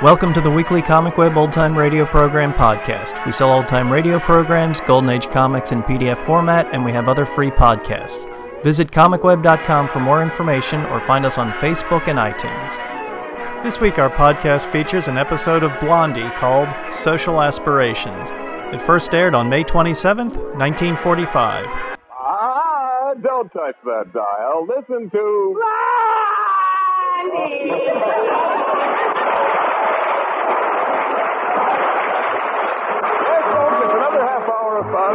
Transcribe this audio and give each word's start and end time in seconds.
Welcome 0.00 0.32
to 0.34 0.40
the 0.40 0.48
weekly 0.50 0.80
Comic 0.80 1.18
Web 1.18 1.36
Old 1.36 1.52
Time 1.52 1.76
Radio 1.76 2.06
Program 2.06 2.52
podcast. 2.52 3.26
We 3.26 3.32
sell 3.32 3.50
old 3.52 3.66
time 3.66 3.92
radio 3.92 4.20
programs, 4.20 4.80
Golden 4.80 5.10
Age 5.10 5.28
comics 5.28 5.72
in 5.72 5.82
PDF 5.82 6.18
format, 6.18 6.72
and 6.72 6.84
we 6.84 6.92
have 6.92 7.08
other 7.08 7.26
free 7.26 7.50
podcasts. 7.50 8.32
Visit 8.62 8.92
comicweb.com 8.92 9.88
for 9.88 9.98
more 9.98 10.22
information 10.22 10.86
or 10.86 11.00
find 11.00 11.26
us 11.26 11.36
on 11.36 11.50
Facebook 11.54 12.06
and 12.06 12.16
iTunes. 12.16 12.78
This 13.64 13.80
week, 13.80 13.98
our 13.98 14.08
podcast 14.08 14.66
features 14.66 15.08
an 15.08 15.18
episode 15.18 15.64
of 15.64 15.76
Blondie 15.80 16.30
called 16.36 16.68
Social 16.94 17.42
Aspirations. 17.42 18.30
It 18.72 18.80
first 18.80 19.12
aired 19.12 19.34
on 19.34 19.48
May 19.48 19.64
27th, 19.64 20.36
1945. 20.54 21.66
Ah, 22.12 23.14
don't 23.20 23.48
touch 23.52 23.74
that 23.84 24.12
dial. 24.12 24.64
Listen 24.64 25.10
to. 25.10 25.60
Hey, 27.34 29.17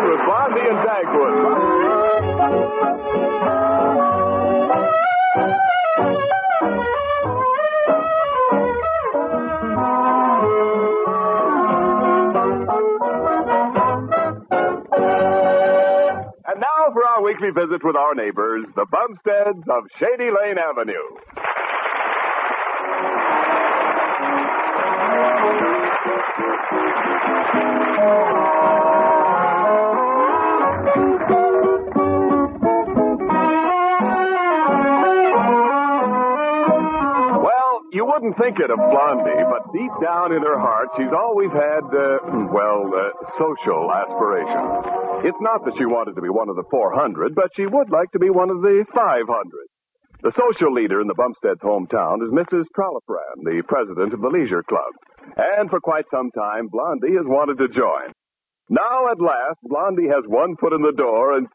with 0.02 0.22
Blondie 0.26 0.68
and 0.70 0.80
Dagwood. 0.80 2.44
And 16.46 16.60
now 16.60 16.92
for 16.94 17.06
our 17.06 17.24
weekly 17.24 17.50
visit 17.54 17.84
with 17.84 17.96
our 17.96 18.16
neighbors, 18.16 18.66
the 18.76 18.86
Bumsteads 18.90 19.64
of 19.70 19.84
Shady 20.00 20.32
Lane 20.32 20.58
Avenue. 20.58 20.94
Well, 28.36 29.00
you 29.00 29.03
wouldn't 38.24 38.40
think 38.40 38.56
it 38.62 38.72
of 38.72 38.80
Blondie, 38.80 39.44
but 39.52 39.68
deep 39.76 39.92
down 40.00 40.32
in 40.32 40.40
her 40.48 40.56
heart, 40.56 40.88
she's 40.96 41.12
always 41.12 41.52
had, 41.52 41.84
uh, 41.92 42.48
well, 42.56 42.88
uh, 42.88 43.12
social 43.36 43.92
aspirations. 43.92 45.28
It's 45.28 45.44
not 45.44 45.66
that 45.66 45.76
she 45.76 45.84
wanted 45.84 46.16
to 46.16 46.24
be 46.24 46.32
one 46.32 46.48
of 46.48 46.56
the 46.56 46.64
400, 46.72 47.36
but 47.36 47.52
she 47.58 47.68
would 47.68 47.92
like 47.92 48.12
to 48.16 48.20
be 48.20 48.30
one 48.30 48.50
of 48.50 48.62
the 48.62 48.86
500. 48.96 49.28
The 50.24 50.32
social 50.40 50.72
leader 50.72 51.02
in 51.02 51.08
the 51.08 51.20
Bumstead's 51.20 51.60
hometown 51.60 52.24
is 52.24 52.32
Mrs. 52.32 52.64
Trollophran, 52.72 53.44
the 53.44 53.62
president 53.68 54.14
of 54.14 54.22
the 54.22 54.32
Leisure 54.32 54.64
Club. 54.64 54.94
And 55.36 55.70
for 55.70 55.82
quite 55.82 56.06
some 56.10 56.32
time, 56.32 56.72
Blondie 56.72 57.20
has 57.20 57.28
wanted 57.28 57.58
to 57.58 57.68
join. 57.68 58.16
Now, 58.70 59.12
at 59.12 59.20
last, 59.20 59.60
Blondie 59.64 60.08
has 60.08 60.24
one 60.28 60.56
foot 60.60 60.74
in 60.74 60.82
the 60.82 60.94
door 60.96 61.38
and... 61.38 61.48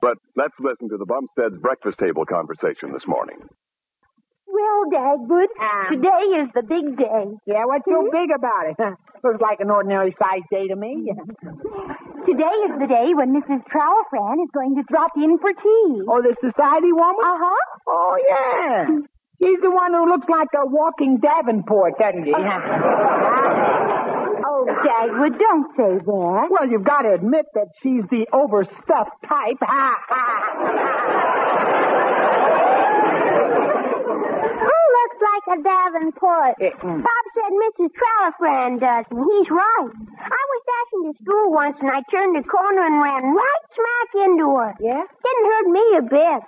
But 0.00 0.18
let's 0.34 0.54
listen 0.58 0.88
to 0.90 0.96
the 0.98 1.06
Bumstead's 1.06 1.60
breakfast 1.62 1.98
table 2.02 2.26
conversation 2.26 2.90
this 2.92 3.06
morning. 3.06 3.38
Well, 4.50 4.80
Dagwood, 4.90 5.46
Um. 5.62 5.94
today 5.94 6.42
is 6.42 6.48
the 6.58 6.62
big 6.66 6.98
day. 6.98 7.24
Yeah, 7.46 7.64
what's 7.70 7.86
so 7.86 8.10
big 8.10 8.30
about 8.34 8.66
it? 8.66 8.76
Looks 9.24 9.40
like 9.40 9.60
an 9.60 9.70
ordinary 9.70 10.12
sized 10.18 10.50
day 10.50 10.66
to 10.66 10.74
me. 10.76 11.06
Today 12.26 12.56
is 12.66 12.74
the 12.82 12.86
day 12.90 13.14
when 13.14 13.30
Mrs. 13.34 13.62
Trowelfran 13.70 14.42
is 14.42 14.50
going 14.54 14.74
to 14.76 14.82
drop 14.90 15.10
in 15.16 15.38
for 15.38 15.50
tea. 15.54 16.02
Oh, 16.10 16.20
the 16.22 16.34
society 16.42 16.90
woman? 16.92 17.22
Uh-huh. 17.22 17.58
Oh, 17.88 18.16
yeah. 18.28 18.86
She's 19.42 19.60
the 19.62 19.70
one 19.70 19.92
who 19.94 20.06
looks 20.10 20.28
like 20.28 20.48
a 20.54 20.66
walking 20.66 21.18
Davenport, 21.18 21.98
doesn't 21.98 22.24
she? 22.24 22.32
Oh, 24.62 24.74
Dagwood, 24.86 25.38
don't 25.38 25.66
say 25.76 25.98
that. 25.98 26.46
well, 26.50 26.68
you've 26.70 26.84
got 26.84 27.02
to 27.02 27.14
admit 27.14 27.46
that 27.54 27.66
she's 27.82 28.04
the 28.10 28.26
overstuffed 28.32 29.18
type. 29.26 29.58
Ha, 29.58 29.96
ha. 30.06 30.22
Who 34.62 34.78
looks 34.94 35.18
like 35.18 35.46
a 35.50 35.58
Davenport? 35.66 36.54
Eh, 36.62 36.70
mm. 36.78 37.02
Bob 37.02 37.24
said 37.34 37.50
Mrs. 37.50 37.90
Trowelfran 37.90 38.78
does, 38.78 39.04
and 39.10 39.18
he's 39.26 39.50
right. 39.50 39.90
I 40.22 40.42
was 40.46 40.60
dashing 40.70 41.02
to 41.10 41.14
school 41.18 41.50
once, 41.50 41.76
and 41.82 41.90
I 41.90 42.02
turned 42.06 42.36
the 42.38 42.46
corner 42.46 42.86
and 42.86 43.02
ran 43.02 43.34
right 43.34 43.64
smack 43.74 44.10
into 44.30 44.46
her. 44.46 44.70
Yeah? 44.78 45.02
Didn't 45.02 45.46
hurt 45.50 45.68
me 45.74 45.86
a 45.98 46.04
bit. 46.06 46.40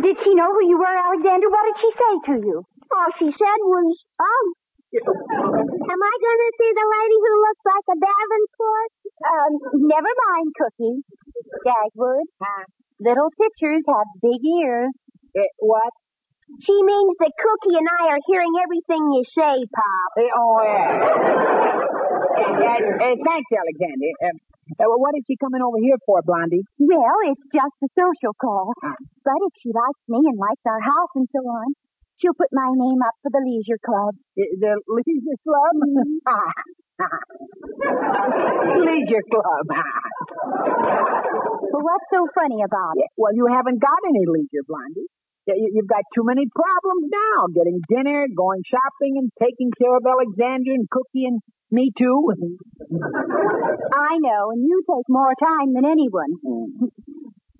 did 0.08 0.16
she 0.24 0.32
know 0.34 0.48
who 0.48 0.64
you 0.64 0.78
were, 0.80 0.96
Alexander? 0.96 1.48
What 1.52 1.64
did 1.68 1.76
she 1.76 1.90
say 1.92 2.12
to 2.32 2.34
you? 2.40 2.64
All 2.88 3.10
she 3.18 3.28
said 3.36 3.58
was, 3.68 3.96
oh. 4.20 4.52
Am 4.88 6.00
I 6.00 6.14
going 6.16 6.40
to 6.48 6.52
see 6.56 6.72
the 6.72 6.88
lady 6.88 7.18
who 7.20 7.32
looks 7.44 7.60
like 7.68 7.86
a 7.92 7.96
Davenport? 8.00 8.90
Um, 9.20 9.52
never 9.84 10.08
mind, 10.08 10.48
Cookie. 10.56 11.04
Dagwood. 11.60 12.24
Little 12.96 13.28
pictures 13.36 13.84
have 13.84 14.08
big 14.24 14.40
ears. 14.40 14.88
Eh, 15.36 15.44
what? 15.60 15.92
She 16.64 16.72
means 16.72 17.20
that 17.20 17.36
Cookie 17.36 17.76
and 17.76 17.84
I 17.84 18.16
are 18.16 18.22
hearing 18.24 18.56
everything 18.64 19.12
you 19.12 19.28
say, 19.28 19.60
Pop. 19.68 20.10
Eh, 20.16 20.32
oh, 20.32 20.56
yeah. 20.64 23.12
Eh, 23.12 23.16
thanks, 23.20 23.50
Alexander. 23.52 24.08
Uh, 24.24 24.88
what 24.96 25.12
is 25.20 25.24
she 25.28 25.36
coming 25.36 25.60
over 25.60 25.76
here 25.84 26.00
for, 26.08 26.24
Blondie? 26.24 26.64
Well, 26.80 27.28
it's 27.28 27.44
just 27.52 27.76
a 27.84 27.92
social 27.92 28.32
call. 28.40 28.72
But 28.80 29.36
if 29.36 29.52
she 29.60 29.68
likes 29.68 30.00
me 30.08 30.24
and 30.24 30.40
likes 30.40 30.64
our 30.64 30.80
house 30.80 31.12
and 31.14 31.28
so 31.28 31.44
on, 31.44 31.76
she'll 32.20 32.34
put 32.34 32.50
my 32.52 32.68
name 32.74 33.00
up 33.02 33.14
for 33.22 33.30
the 33.30 33.42
leisure 33.42 33.78
club. 33.84 34.14
The 34.36 34.74
Leisure 34.86 35.38
Club? 35.46 35.76
Ah. 36.26 36.52
Leisure 38.86 39.24
Club. 39.30 39.66
Well, 41.68 41.84
what's 41.84 42.08
so 42.08 42.24
funny 42.34 42.64
about 42.64 42.96
it? 42.96 43.12
Well, 43.20 43.36
you 43.36 43.44
haven't 43.46 43.78
got 43.78 44.00
any 44.08 44.24
leisure, 44.24 44.64
Blondie. 44.66 45.06
You've 45.46 45.86
got 45.86 46.00
too 46.16 46.24
many 46.24 46.48
problems 46.48 47.12
now. 47.12 47.46
Getting 47.52 47.80
dinner, 47.92 48.26
going 48.34 48.64
shopping, 48.64 49.20
and 49.20 49.28
taking 49.36 49.70
care 49.76 49.96
of 49.96 50.02
Alexander 50.02 50.72
and 50.72 50.88
Cookie 50.88 51.28
and 51.28 51.40
me 51.70 51.92
too. 51.96 52.32
I 53.94 54.16
know, 54.16 54.50
and 54.50 54.64
you 54.64 54.82
take 54.88 55.08
more 55.08 55.32
time 55.36 55.76
than 55.76 55.84
anyone. 55.84 56.32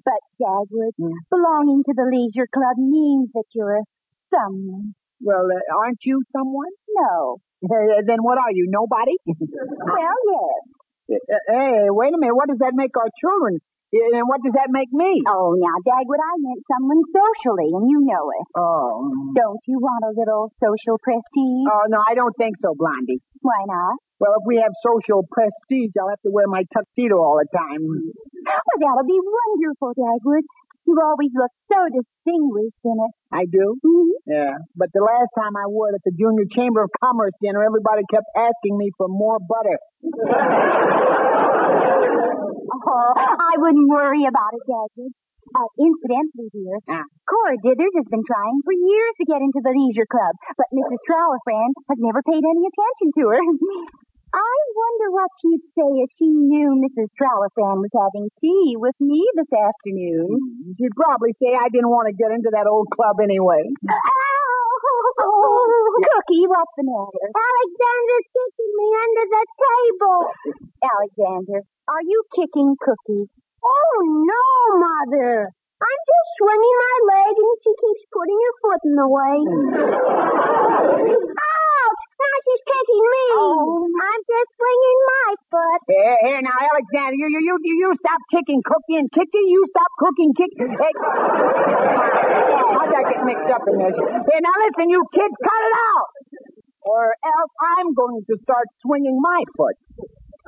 but, 0.04 0.22
Dagwood, 0.40 0.96
belonging 1.28 1.84
to 1.84 1.92
the 1.94 2.08
leisure 2.08 2.48
club 2.48 2.76
means 2.80 3.28
that 3.34 3.44
you're 3.54 3.84
someone. 4.32 4.94
Well, 5.20 5.46
uh, 5.50 5.76
aren't 5.76 6.00
you 6.04 6.22
someone? 6.32 6.72
No. 6.94 7.38
Uh, 7.64 8.02
then 8.06 8.18
what 8.22 8.38
are 8.38 8.52
you? 8.52 8.66
Nobody? 8.68 9.16
Well, 9.88 10.20
yes. 11.08 11.20
Hey, 11.48 11.88
wait 11.88 12.12
a 12.12 12.18
minute. 12.20 12.36
What 12.36 12.48
does 12.48 12.60
that 12.60 12.76
make 12.76 12.92
our 12.96 13.08
children? 13.16 13.58
And 13.88 14.28
what 14.28 14.44
does 14.44 14.52
that 14.52 14.68
make 14.68 14.92
me? 14.92 15.24
Oh, 15.24 15.56
now, 15.56 15.72
Dagwood, 15.80 16.20
I 16.20 16.34
meant 16.44 16.60
someone 16.68 17.00
socially, 17.08 17.72
and 17.72 17.88
you 17.88 18.04
know 18.04 18.28
it. 18.36 18.44
Oh. 18.52 19.08
Don't 19.32 19.64
you 19.64 19.80
want 19.80 20.04
a 20.04 20.12
little 20.12 20.52
social 20.60 21.00
prestige? 21.00 21.64
Oh, 21.64 21.88
no, 21.88 21.96
I 22.04 22.12
don't 22.12 22.36
think 22.36 22.60
so, 22.60 22.76
Blondie. 22.76 23.24
Why 23.40 23.64
not? 23.64 23.96
Well, 24.20 24.36
if 24.36 24.44
we 24.44 24.60
have 24.60 24.76
social 24.84 25.24
prestige, 25.32 25.96
I'll 25.96 26.12
have 26.12 26.20
to 26.28 26.32
wear 26.34 26.44
my 26.52 26.68
tuxedo 26.68 27.16
all 27.16 27.40
the 27.40 27.48
time. 27.48 27.80
Well, 27.80 28.76
that'll 28.76 29.08
be 29.08 29.16
wonderful, 29.16 29.96
Dagwood. 29.96 30.44
You 30.88 30.96
always 31.04 31.28
look 31.36 31.52
so 31.68 31.80
distinguished 31.92 32.80
in 32.80 32.96
it. 32.96 33.12
I 33.28 33.44
do? 33.44 33.76
Mhm. 33.84 34.08
Yeah. 34.24 34.56
But 34.74 34.88
the 34.96 35.04
last 35.04 35.28
time 35.36 35.52
I 35.52 35.68
wore 35.68 35.90
it 35.92 36.00
at 36.00 36.04
the 36.08 36.16
Junior 36.16 36.48
Chamber 36.48 36.80
of 36.80 36.88
Commerce 37.04 37.36
dinner, 37.44 37.60
everybody 37.62 38.02
kept 38.08 38.24
asking 38.34 38.78
me 38.80 38.88
for 38.96 39.06
more 39.08 39.36
butter. 39.36 39.76
Oh, 42.88 43.12
I 43.16 43.54
wouldn't 43.60 43.88
worry 43.88 44.24
about 44.24 44.52
it, 44.56 44.64
Dagwood. 44.64 45.12
Uh, 45.48 45.68
incidentally, 45.80 46.48
dear, 46.52 46.76
Ah. 46.88 47.04
Cora 47.28 47.56
Dithers 47.64 47.94
has 47.96 48.08
been 48.08 48.24
trying 48.24 48.60
for 48.64 48.72
years 48.72 49.14
to 49.20 49.24
get 49.24 49.40
into 49.40 49.60
the 49.64 49.72
leisure 49.72 50.04
club, 50.08 50.32
but 50.56 50.68
Mrs. 50.72 51.00
Trowelfran 51.08 51.70
has 51.88 51.98
never 52.00 52.20
paid 52.22 52.44
any 52.44 52.64
attention 52.68 53.08
to 53.16 53.24
her. 53.28 53.40
I 54.28 54.54
wonder 54.76 55.08
what 55.16 55.30
she'd 55.40 55.64
say 55.72 55.88
if 56.04 56.10
she 56.20 56.28
knew 56.28 56.76
Mrs. 56.76 57.08
Trowelfran 57.16 57.80
was 57.80 57.92
having 57.96 58.28
tea 58.40 58.76
with 58.76 58.94
me 59.00 59.24
this 59.34 59.48
afternoon. 59.48 60.36
She'd 60.76 60.92
probably 60.92 61.32
say 61.40 61.56
I 61.56 61.72
didn't 61.72 61.88
want 61.88 62.12
to 62.12 62.14
get 62.14 62.28
into 62.36 62.52
that 62.52 62.68
old 62.68 62.92
club 62.92 63.16
anyway. 63.24 63.64
Oh, 65.18 65.64
Cookie, 65.98 66.44
what's 66.44 66.74
the 66.76 66.84
matter? 66.84 67.26
Alexander's 67.32 68.28
kicking 68.28 68.72
me 68.76 68.88
under 68.92 69.24
the 69.32 69.44
table. 69.48 70.20
Alexander, 70.84 71.58
are 71.88 72.04
you 72.04 72.20
kicking 72.36 72.76
Cookie? 72.78 73.26
Oh, 73.64 73.96
no, 74.28 74.44
Mother. 74.76 75.48
I'm 75.78 76.00
just 76.04 76.28
swinging 76.36 76.76
my 76.78 76.96
leg 77.16 77.32
and 77.32 77.56
she 77.64 77.72
keeps 77.80 78.04
putting 78.12 78.38
her 78.38 78.54
foot 78.60 78.82
in 78.84 78.94
the 78.98 79.08
way. 79.08 79.36
Ouch! 80.68 81.16
Ah! 81.38 81.67
Now 82.18 82.36
she's 82.44 82.62
kicking 82.66 83.02
me. 83.06 83.24
Oh. 83.38 83.86
I'm 83.86 84.22
just 84.26 84.50
swinging 84.58 85.00
my 85.06 85.28
foot. 85.54 85.80
Here, 85.86 86.16
here 86.26 86.40
now, 86.42 86.58
Alexander, 86.58 87.14
you, 87.14 87.28
you, 87.30 87.40
you, 87.46 87.54
you, 87.62 87.74
you 87.78 87.90
stop 88.02 88.20
kicking 88.34 88.60
Cookie 88.66 88.98
and 88.98 89.08
Kickie. 89.14 89.46
You 89.46 89.62
stop 89.70 89.90
cooking 90.02 90.30
Kick. 90.34 90.50
Hey. 90.58 90.94
How'd 92.74 92.90
that 92.90 93.04
get 93.10 93.22
mixed 93.22 93.50
up 93.54 93.62
in 93.70 93.76
this? 93.78 93.94
Here, 93.94 94.42
now 94.42 94.56
listen, 94.66 94.90
you 94.90 95.00
kids, 95.14 95.36
cut 95.38 95.62
it 95.62 95.74
out. 95.78 96.08
or 96.82 97.12
else 97.12 97.52
I'm 97.78 97.92
going 97.94 98.22
to 98.26 98.34
start 98.42 98.66
swinging 98.82 99.18
my 99.20 99.40
foot. 99.56 99.76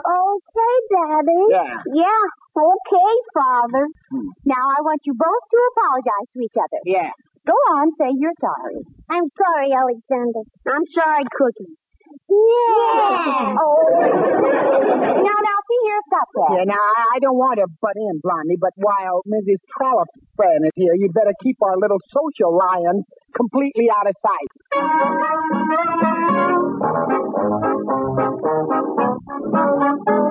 Okay, 0.01 0.75
Daddy. 0.89 1.43
Yeah. 1.53 1.77
Yeah, 1.93 2.23
okay, 2.57 3.13
Father. 3.37 3.85
Hmm. 4.11 4.29
Now 4.49 4.65
I 4.73 4.81
want 4.81 5.05
you 5.05 5.13
both 5.13 5.45
to 5.53 5.59
apologize 5.77 6.29
to 6.33 6.39
each 6.41 6.57
other. 6.57 6.81
Yeah. 6.89 7.13
Go 7.47 7.53
on, 7.77 7.93
say 8.01 8.09
you're 8.17 8.37
sorry. 8.41 8.81
I'm 9.11 9.27
sorry, 9.35 9.75
Alexander. 9.75 10.47
I'm 10.71 10.87
sorry, 10.95 11.25
Cookie. 11.35 11.75
Yeah. 12.31 13.55
Oh. 13.59 13.91
now, 15.11 15.39
now, 15.43 15.59
see 15.67 15.81
here, 15.83 16.03
stop 16.07 16.29
that. 16.31 16.51
Yeah, 16.55 16.65
now, 16.71 16.79
I 16.79 17.03
I 17.15 17.19
don't 17.19 17.37
want 17.37 17.59
to 17.59 17.67
butt 17.83 17.97
in, 17.97 18.21
Blondie, 18.23 18.55
but 18.61 18.71
while 18.77 19.23
Mrs. 19.27 19.59
Trollopan 19.75 20.63
is 20.67 20.73
here, 20.77 20.95
you'd 20.95 21.13
better 21.13 21.35
keep 21.43 21.57
our 21.63 21.77
little 21.77 21.99
social 22.15 22.57
lion 22.57 23.03
completely 23.35 23.91
out 23.91 24.07
of 24.07 24.15
sight. 24.23 24.51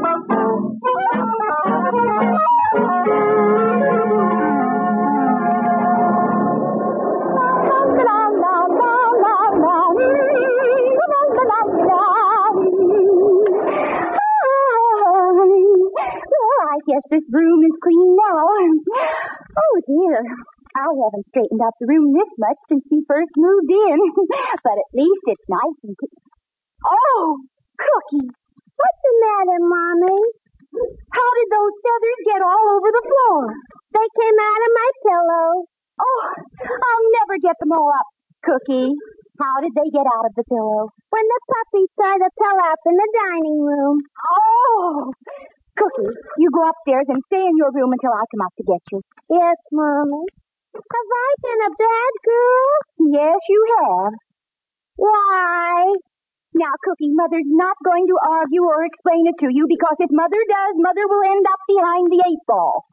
Guess 16.90 17.06
this 17.14 17.28
room 17.30 17.62
is 17.70 17.76
clean 17.86 18.18
now. 18.18 18.42
Oh 19.62 19.76
dear. 19.86 20.18
I 20.74 20.90
haven't 20.90 21.30
straightened 21.30 21.62
out 21.62 21.78
the 21.78 21.86
room 21.86 22.18
this 22.18 22.32
much 22.42 22.58
since 22.66 22.86
we 22.90 23.06
first 23.06 23.30
moved 23.38 23.70
in. 23.70 23.98
but 24.66 24.74
at 24.74 24.90
least 24.98 25.24
it's 25.30 25.46
nice 25.46 25.80
and 25.86 25.94
clean. 25.94 26.18
Oh, 26.82 27.38
Cookie. 27.78 28.30
What's 28.34 29.02
the 29.06 29.14
matter, 29.22 29.60
Mommy? 29.70 30.22
How 31.14 31.30
did 31.38 31.50
those 31.54 31.76
feathers 31.78 32.20
get 32.26 32.42
all 32.42 32.66
over 32.74 32.90
the 32.90 33.06
floor? 33.06 33.42
They 33.94 34.08
came 34.10 34.38
out 34.42 34.62
of 34.66 34.72
my 34.74 34.90
pillow. 35.06 35.48
Oh, 36.00 36.26
I'll 36.58 37.08
never 37.22 37.38
get 37.38 37.58
them 37.62 37.74
all 37.76 37.90
up. 37.94 38.08
Cookie, 38.42 38.96
how 39.38 39.62
did 39.62 39.74
they 39.78 39.90
get 39.92 40.08
out 40.10 40.26
of 40.26 40.34
the 40.34 40.46
pillow? 40.48 40.90
When 41.12 41.26
the 41.28 41.42
puppies 41.54 41.92
tore 42.00 42.18
the 42.18 42.32
pillow 42.34 42.66
up 42.66 42.82
in 42.88 42.96
the 42.98 43.10
dining 43.14 43.60
room. 43.62 43.98
Oh! 44.26 45.12
Cookie, 45.80 46.12
you 46.38 46.52
go 46.52 46.68
upstairs 46.68 47.08
and 47.08 47.24
stay 47.32 47.40
in 47.40 47.56
your 47.56 47.72
room 47.72 47.96
until 47.96 48.12
I 48.12 48.28
come 48.28 48.44
up 48.44 48.54
to 48.60 48.64
get 48.68 48.84
you. 48.92 49.00
Yes, 49.32 49.56
Mommy. 49.72 50.28
Have 50.76 51.12
I 51.16 51.30
been 51.40 51.62
a 51.66 51.72
bad 51.80 52.14
girl? 52.28 52.70
Yes, 53.16 53.40
you 53.48 53.62
have. 53.80 54.14
Why? 55.00 55.96
Now, 56.54 56.74
Cookie, 56.84 57.16
Mother's 57.16 57.48
not 57.48 57.78
going 57.86 58.06
to 58.12 58.18
argue 58.20 58.64
or 58.68 58.84
explain 58.84 59.24
it 59.32 59.40
to 59.40 59.48
you 59.48 59.66
because 59.72 59.96
if 60.04 60.12
Mother 60.12 60.42
does, 60.50 60.74
Mother 60.76 61.08
will 61.08 61.24
end 61.32 61.46
up 61.48 61.62
behind 61.64 62.12
the 62.12 62.22
eight 62.28 62.44
ball. 62.46 62.86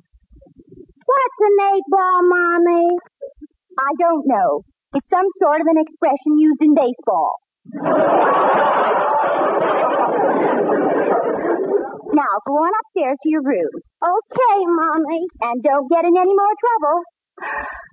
What's 0.78 1.40
an 1.42 1.56
eight 1.74 1.88
ball, 1.90 2.22
Mommy? 2.22 2.86
I 3.78 3.90
don't 3.98 4.26
know. 4.26 4.62
It's 4.94 5.06
some 5.10 5.26
sort 5.42 5.60
of 5.60 5.66
an 5.66 5.82
expression 5.82 6.38
used 6.38 6.62
in 6.62 6.74
baseball. 6.74 7.34
Now, 12.16 12.32
go 12.48 12.56
on 12.64 12.72
upstairs 12.72 13.20
to 13.20 13.28
your 13.28 13.44
room. 13.44 13.68
Okay, 14.00 14.56
Mommy. 14.64 15.20
And 15.44 15.60
don't 15.60 15.84
get 15.92 16.08
in 16.08 16.16
any 16.16 16.32
more 16.32 16.56
trouble. 16.56 16.96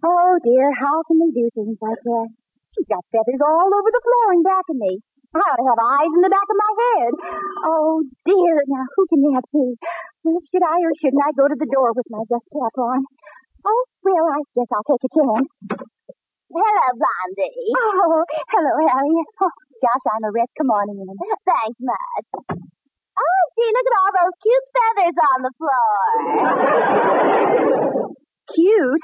Oh, 0.07 0.39
dear, 0.39 0.71
how 0.79 1.03
can 1.03 1.19
they 1.19 1.31
do 1.35 1.51
things 1.51 1.75
like 1.83 1.99
that? 1.99 2.27
She's 2.71 2.87
got 2.87 3.03
feathers 3.11 3.43
all 3.43 3.67
over 3.67 3.89
the 3.91 3.99
floor 3.99 4.25
and 4.31 4.47
back 4.47 4.63
of 4.71 4.79
me. 4.79 5.03
I 5.35 5.43
ought 5.43 5.59
to 5.59 5.67
have 5.67 5.81
eyes 5.81 6.13
in 6.15 6.23
the 6.23 6.31
back 6.31 6.47
of 6.47 6.55
my 6.55 6.71
head. 6.71 7.11
Oh, 7.67 7.99
dear, 8.23 8.55
now 8.71 8.85
who 8.95 9.03
can 9.11 9.21
that 9.27 9.43
be? 9.51 9.75
Well, 10.23 10.39
should 10.47 10.63
I 10.63 10.77
or 10.87 10.93
shouldn't 11.03 11.25
I 11.25 11.35
go 11.35 11.51
to 11.51 11.57
the 11.59 11.67
door 11.67 11.91
with 11.91 12.07
my 12.07 12.23
dust 12.31 12.47
cap 12.47 12.75
on? 12.79 13.03
Oh, 13.67 13.83
well, 14.07 14.25
I 14.29 14.39
guess 14.55 14.71
I'll 14.71 14.87
take 14.87 15.03
a 15.03 15.11
chance. 15.19 15.49
Hello, 16.47 16.87
Blondie. 16.95 17.75
Oh, 17.75 18.23
hello, 18.55 18.73
Harriet. 18.87 19.29
Oh, 19.41 19.51
gosh, 19.83 20.05
I'm 20.15 20.27
a 20.27 20.31
wreck. 20.31 20.51
Come 20.55 20.71
on 20.71 20.95
in. 20.95 21.11
Thanks 21.43 21.81
much. 21.83 22.72
Oh, 23.18 23.42
see, 23.54 23.69
look 23.69 23.88
at 23.88 24.00
all 24.01 24.12
those 24.18 24.36
cute 24.42 24.68
feathers 24.74 25.18
on 25.33 25.39
the 25.45 25.54
floor. 25.60 25.98
cute? 28.54 29.04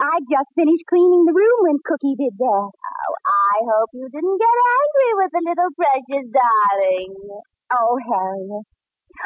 I 0.00 0.14
just 0.30 0.50
finished 0.54 0.86
cleaning 0.88 1.24
the 1.26 1.34
room 1.34 1.58
when 1.66 1.78
Cookie 1.84 2.16
did 2.18 2.34
that. 2.38 2.68
Oh, 2.72 3.14
I 3.26 3.56
hope 3.66 3.90
you 3.94 4.06
didn't 4.10 4.38
get 4.38 4.56
angry 4.78 5.10
with 5.18 5.30
the 5.34 5.42
little 5.46 5.70
precious 5.74 6.26
darling. 6.30 7.14
Oh, 7.72 7.98
Harriet. 7.98 8.64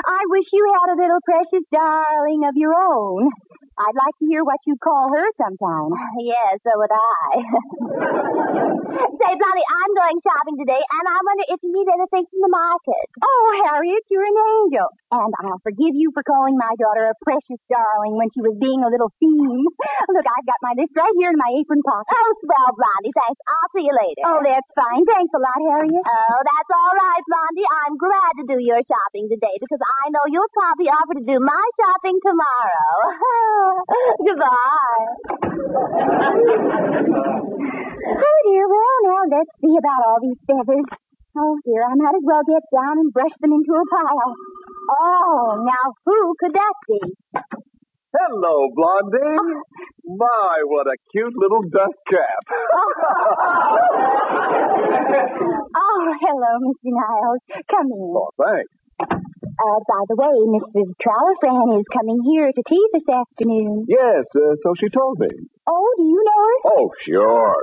I 0.07 0.21
wish 0.29 0.47
you 0.53 0.65
had 0.77 0.93
a 0.93 1.01
little 1.01 1.23
precious 1.25 1.65
darling 1.73 2.45
of 2.45 2.55
your 2.57 2.75
own. 2.75 3.31
I'd 3.77 3.97
like 3.97 4.17
to 4.21 4.27
hear 4.27 4.41
what 4.45 4.61
you 4.65 4.77
call 4.81 5.13
her 5.13 5.27
sometime. 5.37 5.93
Yes, 6.27 6.59
so 6.65 6.73
would 6.81 6.91
I. 6.91 7.29
Say, 8.97 9.33
Blondie, 9.37 9.69
I'm 9.69 9.93
going 9.93 10.19
shopping 10.25 10.57
today, 10.57 10.81
and 10.81 11.05
I 11.05 11.19
wonder 11.21 11.45
if 11.53 11.61
you 11.61 11.71
need 11.73 11.89
anything 11.89 12.25
from 12.25 12.41
the 12.41 12.53
market. 12.53 13.07
Oh, 13.21 13.47
Harriet, 13.69 14.05
you're 14.09 14.25
an 14.25 14.33
angel. 14.37 14.89
And 15.13 15.33
I'll 15.45 15.61
forgive 15.61 15.93
you 15.93 16.09
for 16.17 16.25
calling 16.25 16.57
my 16.57 16.73
daughter 16.81 17.05
a 17.13 17.15
precious 17.21 17.61
darling 17.69 18.17
when 18.17 18.33
she 18.33 18.41
was 18.41 18.57
being 18.57 18.81
a 18.81 18.89
little 18.91 19.13
fiend. 19.21 19.65
Look, 20.17 20.27
I've 20.27 20.49
got 20.49 20.61
my 20.65 20.75
list 20.81 20.97
right 20.97 21.13
here 21.21 21.31
in 21.31 21.39
my 21.39 21.51
apron 21.61 21.85
pocket. 21.85 22.09
Oh, 22.17 22.31
swell, 22.41 22.71
Blondie. 22.73 23.13
Thanks. 23.13 23.41
I'll 23.45 23.71
see 23.77 23.85
you 23.85 23.95
later. 23.95 24.23
Oh, 24.25 24.41
that's 24.41 24.71
fine. 24.73 25.05
Thanks 25.05 25.33
a 25.37 25.41
lot, 25.41 25.61
Harriet. 25.77 26.05
Oh, 26.07 26.39
that's 26.41 26.71
all 26.73 26.95
right, 26.97 27.23
Blondie. 27.29 27.69
I'm 27.69 27.95
glad 28.01 28.33
to 28.41 28.45
do 28.49 28.59
your 28.61 28.81
shopping 28.89 29.29
today 29.29 29.57
because 29.61 29.81
I 29.85 30.03
know 30.13 30.25
you'll 30.33 30.53
probably 30.57 30.89
offer 30.89 31.15
to 31.21 31.25
do 31.25 31.37
my 31.41 31.65
shopping 31.77 32.17
tomorrow. 32.25 33.66
Goodbye. 34.27 35.07
Oh 38.17 38.37
dear, 38.47 38.67
well 38.69 38.99
now 39.05 39.23
let's 39.31 39.51
see 39.61 39.75
about 39.79 40.01
all 40.07 40.19
these 40.23 40.39
feathers. 40.47 40.85
Oh 41.37 41.59
dear, 41.65 41.83
I 41.85 41.95
might 41.95 42.15
as 42.17 42.23
well 42.25 42.43
get 42.47 42.63
down 42.73 42.99
and 42.99 43.13
brush 43.13 43.35
them 43.41 43.53
into 43.53 43.73
a 43.75 43.85
pile. 43.91 44.35
Oh, 44.89 45.57
now 45.67 45.93
who 46.05 46.35
could 46.39 46.55
that 46.55 46.75
be? 46.89 47.01
Hello, 48.17 48.69
Blondie. 48.75 49.37
My, 50.07 50.63
what 50.65 50.87
a 50.87 50.97
cute 51.13 51.35
little 51.37 51.63
dust 51.63 51.99
cap. 52.09 52.45
Oh, 55.79 56.15
hello, 56.21 56.59
Mr. 56.63 56.91
Niles. 56.93 57.41
Come 57.71 57.87
in. 57.87 58.15
oh, 58.17 58.31
thanks. 58.39 58.71
Uh, 59.57 59.81
by 59.89 60.03
the 60.13 60.17
way, 60.21 60.37
Mrs. 60.53 60.93
Trollerfran 61.01 61.81
is 61.81 61.87
coming 61.93 62.21
here 62.29 62.53
to 62.53 62.63
tea 62.69 62.85
this 62.93 63.09
afternoon. 63.09 63.85
Yes, 63.89 64.25
uh, 64.37 64.53
so 64.63 64.75
she 64.79 64.89
told 64.93 65.17
me. 65.19 65.29
Oh, 65.67 65.89
do 65.97 66.05
you 66.05 66.21
know 66.21 66.41
her? 66.45 66.57
Oh, 66.77 66.85
sure. 67.09 67.57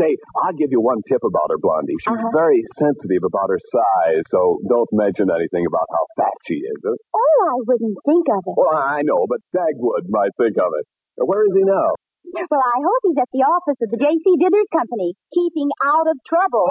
Say, 0.00 0.16
I'll 0.44 0.56
give 0.56 0.68
you 0.72 0.80
one 0.80 1.00
tip 1.08 1.20
about 1.24 1.48
her, 1.52 1.56
Blondie. 1.60 1.96
She's 2.04 2.16
Uh-huh. 2.16 2.32
very 2.36 2.60
sensitive 2.80 3.24
about 3.24 3.48
her 3.48 3.60
size, 3.60 4.24
so 4.32 4.60
don't 4.68 4.88
mention 4.92 5.28
anything 5.32 5.64
about 5.68 5.84
how 5.92 6.04
fat 6.20 6.36
she 6.48 6.54
is. 6.60 6.80
Uh, 6.84 6.96
Oh, 7.16 7.40
I 7.48 7.58
wouldn't 7.64 7.98
think 8.04 8.24
of 8.28 8.40
it. 8.46 8.54
Well, 8.56 8.76
I 8.76 9.00
know, 9.02 9.24
but 9.28 9.40
Dagwood 9.56 10.08
might 10.08 10.32
think 10.36 10.56
of 10.56 10.72
it. 10.80 10.86
Where 11.24 11.44
is 11.44 11.52
he 11.56 11.64
now? 11.64 11.92
Well, 12.24 12.60
I 12.62 12.78
hope 12.78 13.00
he's 13.02 13.18
at 13.20 13.28
the 13.32 13.42
office 13.42 13.78
of 13.82 13.90
the 13.90 13.96
J.C. 13.98 14.24
Dithers 14.38 14.70
Company, 14.72 15.14
keeping 15.34 15.70
out 15.84 16.06
of 16.06 16.16
trouble. 16.28 16.66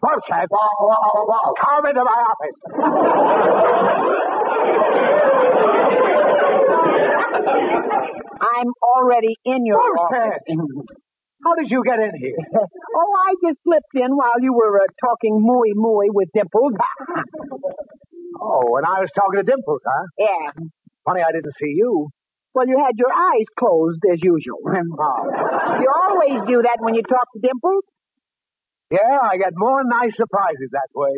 Bumstead. 0.00 0.48
Come 0.50 1.86
into 1.86 2.04
my 2.04 2.18
office. 2.28 2.56
I'm 8.40 8.70
already 8.82 9.36
in 9.44 9.66
your 9.66 9.78
office. 9.78 10.42
How 11.44 11.54
did 11.54 11.70
you 11.70 11.82
get 11.84 12.00
in 12.00 12.12
here? 12.18 12.36
Oh, 12.96 13.12
I 13.28 13.34
just 13.44 13.58
slipped 13.64 13.94
in 13.94 14.16
while 14.16 14.38
you 14.40 14.52
were 14.54 14.78
uh, 14.78 14.86
talking 15.04 15.34
mooey 15.42 15.74
mooey 15.76 16.08
with 16.10 16.28
Dimples. 16.34 16.72
Oh, 18.40 18.76
and 18.76 18.84
I 18.84 18.98
was 18.98 19.10
talking 19.14 19.38
to 19.38 19.46
Dimples, 19.46 19.80
huh? 19.86 20.06
yeah. 20.18 20.50
Funny 21.06 21.22
I 21.22 21.30
didn't 21.30 21.54
see 21.54 21.70
you. 21.78 22.08
Well, 22.52 22.66
you 22.66 22.76
had 22.78 22.94
your 22.96 23.12
eyes 23.14 23.46
closed 23.58 24.02
as 24.12 24.18
usual. 24.22 24.58
You 24.74 25.90
always 25.90 26.42
do 26.48 26.62
that 26.62 26.78
when 26.80 26.94
you 26.94 27.02
talk 27.02 27.26
to 27.34 27.40
Dimples. 27.40 27.84
Yeah, 28.90 29.18
I 29.22 29.36
get 29.38 29.52
more 29.56 29.82
nice 29.84 30.16
surprises 30.16 30.70
that 30.72 30.88
way. 30.94 31.14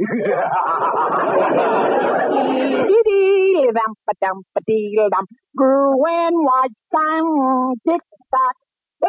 Grew 5.57 5.93
and 6.07 6.37
watched 6.37 6.85
time. 6.95 7.75
Tick 7.89 8.03
tock. 8.31 8.57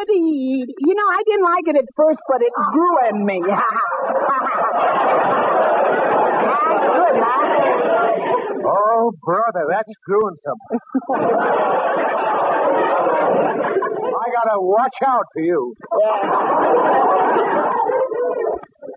Dee. 0.08 0.66
You 0.68 0.94
know, 0.96 1.08
I 1.10 1.22
didn't 1.26 1.46
like 1.46 1.68
it 1.68 1.76
at 1.78 1.86
first, 1.96 2.20
but 2.28 2.42
it 2.42 2.54
grew 2.72 2.98
in 3.10 3.26
me. 3.26 3.42
Good, 6.98 7.16
huh? 7.18 7.44
oh, 8.68 9.12
brother, 9.24 9.66
that's 9.70 9.94
gruesome. 10.06 10.60
I 14.18 14.26
gotta 14.34 14.60
watch 14.60 14.98
out 15.06 15.26
for 15.34 15.42
you. 15.42 15.74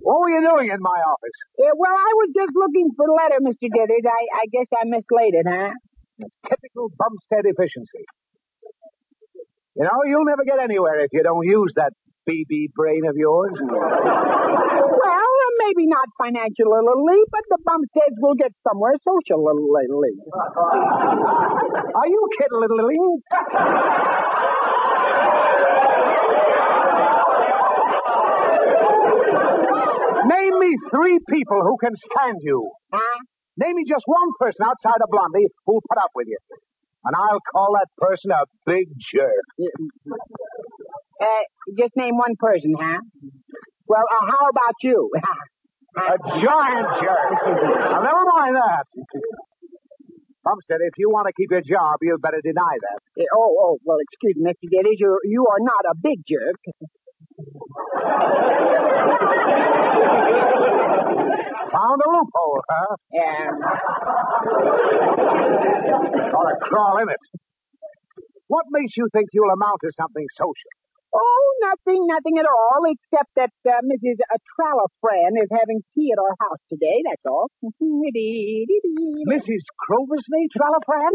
What 0.02 0.20
were 0.20 0.30
you 0.30 0.40
doing 0.40 0.70
in 0.72 0.80
my 0.80 0.98
office? 1.06 1.36
Yeah, 1.58 1.70
well, 1.76 1.92
I 1.92 2.12
was 2.24 2.30
just 2.34 2.52
looking 2.56 2.90
for 2.96 3.06
the 3.06 3.14
letter, 3.14 3.38
Mr. 3.44 3.68
Dithers. 3.68 4.06
I, 4.08 4.22
I 4.42 4.44
guess 4.50 4.66
I 4.74 4.84
mislaid 4.88 5.34
it, 5.36 5.46
huh? 5.46 5.70
Typical 6.48 6.90
Bumstead 6.96 7.44
efficiency. 7.46 8.04
You 9.80 9.88
know, 9.88 10.04
you'll 10.04 10.28
never 10.28 10.44
get 10.44 10.60
anywhere 10.60 11.00
if 11.00 11.08
you 11.16 11.24
don't 11.24 11.40
use 11.40 11.72
that 11.80 11.96
BB 12.28 12.76
brain 12.76 13.00
of 13.08 13.16
yours. 13.16 13.56
Well, 13.56 13.72
uh, 13.80 15.52
maybe 15.64 15.88
not 15.88 16.04
financially, 16.20 17.24
but 17.32 17.44
the 17.48 17.56
Bumsteads 17.64 18.20
will 18.20 18.36
get 18.36 18.52
somewhere 18.60 18.92
socially. 19.00 19.40
Are 21.96 22.08
you 22.12 22.28
kidding? 22.36 22.60
Little 22.60 22.76
lily? 22.76 23.00
Name 30.28 30.58
me 30.60 30.76
three 30.92 31.18
people 31.24 31.64
who 31.64 31.80
can 31.80 31.96
stand 31.96 32.36
you. 32.42 32.68
Huh? 32.92 33.16
Name 33.56 33.76
me 33.76 33.84
just 33.88 34.04
one 34.04 34.28
person 34.38 34.60
outside 34.68 35.00
of 35.00 35.08
Blondie 35.08 35.48
who'll 35.64 35.80
put 35.88 35.96
up 35.96 36.12
with 36.14 36.28
you. 36.28 36.36
And 37.04 37.16
I'll 37.16 37.40
call 37.52 37.72
that 37.80 37.88
person 37.96 38.30
a 38.30 38.44
big 38.66 38.88
jerk. 39.14 39.46
Uh, 41.20 41.44
just 41.76 41.92
name 42.00 42.16
one 42.16 42.32
person, 42.40 42.72
huh? 42.72 42.96
Well, 43.86 44.00
uh, 44.08 44.24
how 44.24 44.48
about 44.48 44.72
you? 44.82 45.10
A 46.00 46.16
giant 46.16 46.88
jerk. 46.96 47.36
Now, 47.92 48.00
never 48.00 48.24
mind 48.40 48.56
that. 48.56 48.84
Bumstead, 50.42 50.80
if 50.80 50.96
you 50.96 51.10
want 51.10 51.26
to 51.28 51.34
keep 51.36 51.50
your 51.50 51.60
job, 51.60 52.00
you'd 52.00 52.22
better 52.22 52.40
deny 52.42 52.72
that. 52.72 52.98
Uh, 53.20 53.36
oh, 53.36 53.52
oh, 53.60 53.78
well, 53.84 53.98
excuse 54.00 54.32
me, 54.40 54.48
Mr. 54.48 54.64
Dithers. 54.72 54.96
You, 54.96 55.18
you 55.24 55.44
are 55.44 55.60
not 55.60 55.84
a 55.92 55.94
big 56.00 56.24
jerk. 56.24 56.56
Found 61.72 62.00
a 62.04 62.08
loophole, 62.10 62.60
huh? 62.68 62.96
Ought 66.36 66.48
to 66.50 66.56
crawl 66.62 66.98
in 67.02 67.08
it. 67.08 67.22
What 68.48 68.66
makes 68.70 68.96
you 68.96 69.06
think 69.12 69.28
you'll 69.32 69.50
amount 69.50 69.80
to 69.84 69.90
something 69.96 70.26
social? 70.36 70.70
oh, 71.14 71.46
nothing, 71.60 72.06
nothing 72.06 72.38
at 72.38 72.46
all, 72.46 72.82
except 72.86 73.30
that 73.36 73.50
uh, 73.66 73.82
Mrs. 73.82 74.18
Uh, 74.22 74.38
Trallafran 74.54 75.34
is 75.42 75.48
having 75.50 75.82
tea 75.94 76.12
at 76.12 76.18
our 76.18 76.34
house 76.40 76.62
today, 76.70 77.02
that's 77.08 77.26
all. 77.26 77.50
Mrs. 77.64 79.62
Croversley 79.74 80.46
Trallafran? 80.54 81.14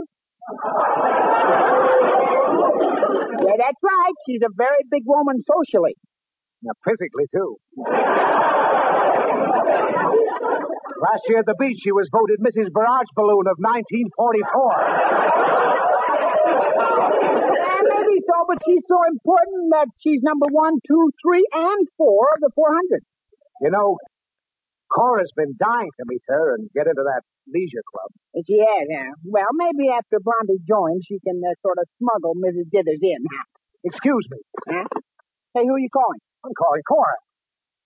Yeah, 3.46 3.58
that's 3.58 3.82
right. 3.84 4.15
She's 4.27 4.41
a 4.44 4.51
very 4.55 4.84
big 4.91 5.03
woman 5.05 5.44
socially. 5.48 5.96
Now, 6.62 6.74
physically, 6.84 7.25
too. 7.34 7.58
Last 11.05 11.21
year 11.29 11.38
at 11.38 11.45
the 11.45 11.53
beach, 11.62 11.77
she 11.85 11.93
was 11.93 12.09
voted 12.09 12.41
Mrs. 12.41 12.74
Barrage 12.74 13.13
Balloon 13.13 13.45
of 13.45 13.62
1944. 13.62 14.09
Yeah, 17.62 17.81
maybe 17.93 18.17
so, 18.25 18.38
but 18.50 18.57
she's 18.65 18.81
so 18.89 18.97
important 19.05 19.69
that 19.77 19.85
she's 20.01 20.25
number 20.25 20.50
one, 20.50 20.81
two, 20.81 21.13
three, 21.21 21.45
and 21.53 21.85
four 21.93 22.33
of 22.33 22.41
the 22.41 22.50
400. 22.57 23.05
You 23.62 23.69
know, 23.69 24.01
Cora's 24.89 25.29
been 25.38 25.53
dying 25.62 25.93
to 26.01 26.03
meet 26.09 26.25
her 26.25 26.57
and 26.57 26.74
get 26.74 26.89
into 26.89 27.05
that 27.05 27.21
leisure 27.53 27.85
club. 27.85 28.09
She 28.41 28.57
has, 28.57 28.85
huh? 28.89 29.13
Well, 29.29 29.53
maybe 29.53 29.93
after 29.93 30.17
Blondie 30.17 30.57
joins, 30.65 31.05
she 31.05 31.21
can 31.21 31.38
uh, 31.38 31.53
sort 31.62 31.77
of 31.77 31.85
smuggle 32.01 32.33
Mrs. 32.33 32.65
Dithers 32.74 33.05
in. 33.05 33.21
Excuse 33.85 34.25
me. 34.33 34.41
Huh? 34.74 34.89
Hey, 35.53 35.69
who 35.69 35.77
are 35.77 35.85
you 35.85 35.93
calling? 35.93 36.17
I'm 36.41 36.57
calling 36.57 36.81
Cora. 36.81 37.17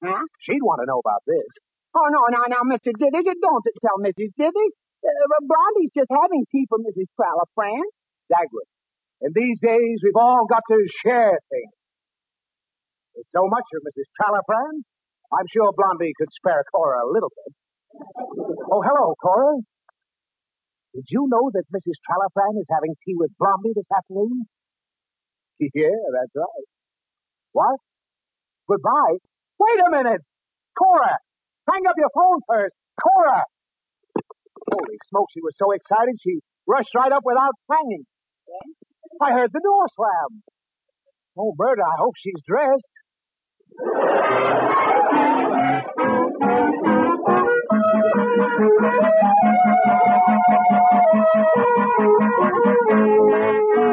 Huh? 0.08 0.24
She'd 0.48 0.64
want 0.64 0.80
to 0.80 0.88
know 0.88 1.04
about 1.04 1.28
this. 1.28 1.52
Oh, 1.96 2.08
no, 2.14 2.22
no, 2.30 2.42
no, 2.46 2.60
Mr. 2.70 2.94
You 2.94 3.36
don't 3.42 3.66
tell 3.82 3.98
Mrs. 4.06 4.32
Dithers. 4.38 4.74
Uh, 5.00 5.42
Blondie's 5.42 5.94
just 5.96 6.12
having 6.12 6.46
tea 6.52 6.68
for 6.70 6.78
Mrs. 6.78 7.10
Trallafran. 7.18 7.82
Dagwood. 8.30 8.70
In 9.26 9.32
these 9.34 9.58
days, 9.60 9.98
we've 10.06 10.16
all 10.16 10.46
got 10.46 10.62
to 10.70 10.78
share 11.04 11.34
things. 11.50 11.74
With 13.16 13.28
so 13.34 13.48
much 13.50 13.66
of 13.74 13.82
Mrs. 13.84 14.08
Trallafran, 14.16 14.86
I'm 15.34 15.48
sure 15.50 15.74
Blondie 15.74 16.14
could 16.16 16.30
spare 16.38 16.64
Cora 16.72 17.04
a 17.04 17.10
little 17.10 17.32
bit. 17.34 17.52
Oh, 18.70 18.82
hello, 18.86 19.16
Cora. 19.18 19.58
Did 20.94 21.06
you 21.10 21.26
know 21.30 21.50
that 21.54 21.66
Mrs. 21.74 21.98
Trallafran 22.06 22.62
is 22.62 22.70
having 22.70 22.94
tea 23.06 23.16
with 23.18 23.32
Blondie 23.38 23.74
this 23.76 23.90
afternoon? 23.90 24.46
Yeah, 25.60 25.92
that's 26.16 26.32
right. 26.40 26.68
What? 27.52 27.84
Goodbye? 28.70 29.20
Wait 29.60 29.80
a 29.86 29.92
minute! 29.92 30.22
Cora! 30.72 31.20
Hang 31.70 31.86
up 31.88 31.96
your 31.98 32.10
phone 32.16 32.42
first! 32.50 32.74
Cora! 32.98 33.44
Holy 34.74 34.98
smoke, 35.10 35.28
she 35.34 35.42
was 35.42 35.54
so 35.60 35.72
excited 35.72 36.16
she 36.24 36.40
rushed 36.68 36.96
right 36.96 37.12
up 37.12 37.22
without 37.24 37.54
hanging. 37.70 38.06
I 39.22 39.34
heard 39.34 39.52
the 39.54 39.62
door 39.62 39.86
slam. 39.96 40.42
Oh, 41.38 41.54
Bert, 41.56 41.78
I 41.80 41.96
hope 42.00 42.16
she's 42.18 42.42
dressed. 42.48 42.84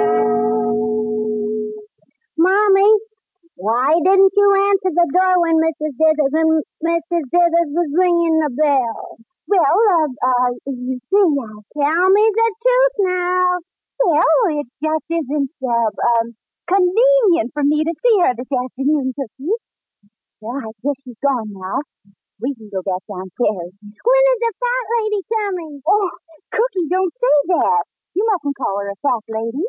why 3.65 3.97
didn't 3.97 4.33
you 4.37 4.47
answer 4.69 4.93
the 4.93 5.09
door 5.09 5.33
when 5.41 5.57
Mrs. 5.57 5.97
Dithers 5.97 6.33
when 6.37 6.49
Mrs. 6.85 7.23
Dithers 7.33 7.71
was 7.73 7.89
ringing 7.97 8.37
the 8.37 8.53
bell? 8.53 9.17
Well, 9.49 9.77
uh, 9.97 10.09
uh, 10.21 10.49
you 10.69 11.01
see, 11.01 11.29
uh, 11.33 11.57
tell 11.73 12.05
me 12.13 12.25
the 12.29 12.49
truth 12.61 12.95
now. 13.01 13.57
Well, 14.05 14.41
it 14.61 14.67
just 14.85 15.07
isn't 15.09 15.49
uh, 15.65 15.89
um, 15.89 16.37
convenient 16.69 17.57
for 17.57 17.65
me 17.65 17.81
to 17.81 17.93
see 18.05 18.15
her 18.21 18.37
this 18.37 18.53
afternoon, 18.53 19.17
Cookie. 19.17 19.57
Well, 20.41 20.61
I 20.61 20.69
guess 20.85 20.97
she's 21.01 21.17
gone 21.25 21.49
now. 21.49 21.81
We 22.37 22.53
can 22.53 22.69
go 22.69 22.85
back 22.85 23.01
downstairs. 23.09 23.73
When 23.81 24.23
is 24.29 24.39
the 24.45 24.53
fat 24.61 24.85
lady 24.93 25.21
coming? 25.25 25.73
Oh, 25.89 26.09
Cookie, 26.53 26.85
don't 26.85 27.13
say 27.17 27.37
that. 27.57 27.83
You 28.13 28.29
mustn't 28.29 28.57
call 28.61 28.77
her 28.77 28.93
a 28.93 28.97
fat 29.01 29.25
lady. 29.25 29.65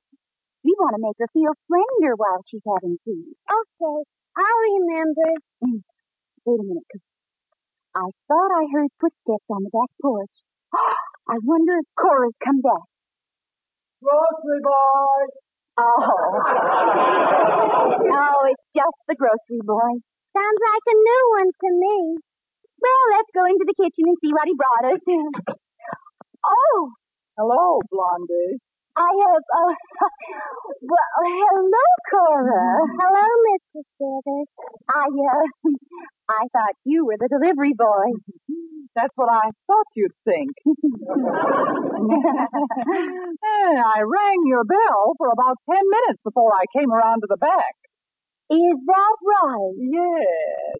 We 0.66 0.74
want 0.82 0.98
to 0.98 1.02
make 1.06 1.14
her 1.22 1.30
feel 1.30 1.54
slender 1.70 2.18
while 2.18 2.42
she's 2.50 2.66
having 2.66 2.98
tea. 3.06 3.38
Okay, 3.46 3.98
I'll 4.34 4.62
remember. 4.74 5.30
Mm. 5.62 5.86
Wait 6.42 6.58
a 6.58 6.66
minute, 6.66 6.82
Cookie. 6.90 7.06
I 7.94 8.10
thought 8.26 8.50
I 8.50 8.66
heard 8.74 8.90
footsteps 8.98 9.46
on 9.46 9.62
the 9.62 9.70
back 9.70 9.86
porch. 10.02 10.34
I 11.30 11.38
wonder 11.46 11.78
if 11.78 11.86
Cora's 11.94 12.34
come 12.42 12.58
back. 12.66 12.82
Grocery 14.02 14.58
boy! 14.66 15.38
Oh. 15.78 15.86
oh, 18.18 18.38
it's 18.50 18.66
just 18.74 18.98
the 19.06 19.14
grocery 19.14 19.62
boy. 19.62 20.02
Sounds 20.34 20.60
like 20.66 20.86
a 20.90 20.96
new 20.98 21.22
one 21.38 21.50
to 21.62 21.68
me. 21.78 22.18
Well, 22.82 23.02
let's 23.14 23.30
go 23.30 23.46
into 23.46 23.70
the 23.70 23.78
kitchen 23.78 24.10
and 24.10 24.18
see 24.18 24.34
what 24.34 24.50
he 24.50 24.58
brought 24.58 24.90
us. 24.90 24.98
oh, 26.42 26.90
Hello, 27.38 27.78
Blondie. 27.92 28.56
I 28.96 29.10
have, 29.12 29.44
uh, 29.44 29.74
well, 30.88 31.12
hello, 31.20 31.86
Cora. 32.08 32.66
Hello, 32.96 33.26
Mr. 33.44 33.80
Smithers. 33.96 34.48
I, 34.88 35.06
uh, 35.12 35.46
I 36.40 36.42
thought 36.48 36.76
you 36.84 37.04
were 37.04 37.20
the 37.20 37.28
delivery 37.28 37.74
boy. 37.76 38.16
That's 38.96 39.12
what 39.16 39.28
I 39.28 39.52
thought 39.68 39.88
you'd 39.94 40.16
think. 40.24 40.50
Eh, 42.06 43.76
I 43.76 43.98
rang 44.04 44.40
your 44.46 44.64
bell 44.64 45.14
for 45.18 45.28
about 45.32 45.56
ten 45.68 45.82
minutes 45.90 46.20
before 46.24 46.52
I 46.54 46.64
came 46.76 46.92
around 46.92 47.20
to 47.20 47.28
the 47.28 47.36
back. 47.36 47.74
Is 48.50 48.76
that 48.86 49.16
right? 49.24 49.74
Yes. 49.80 50.76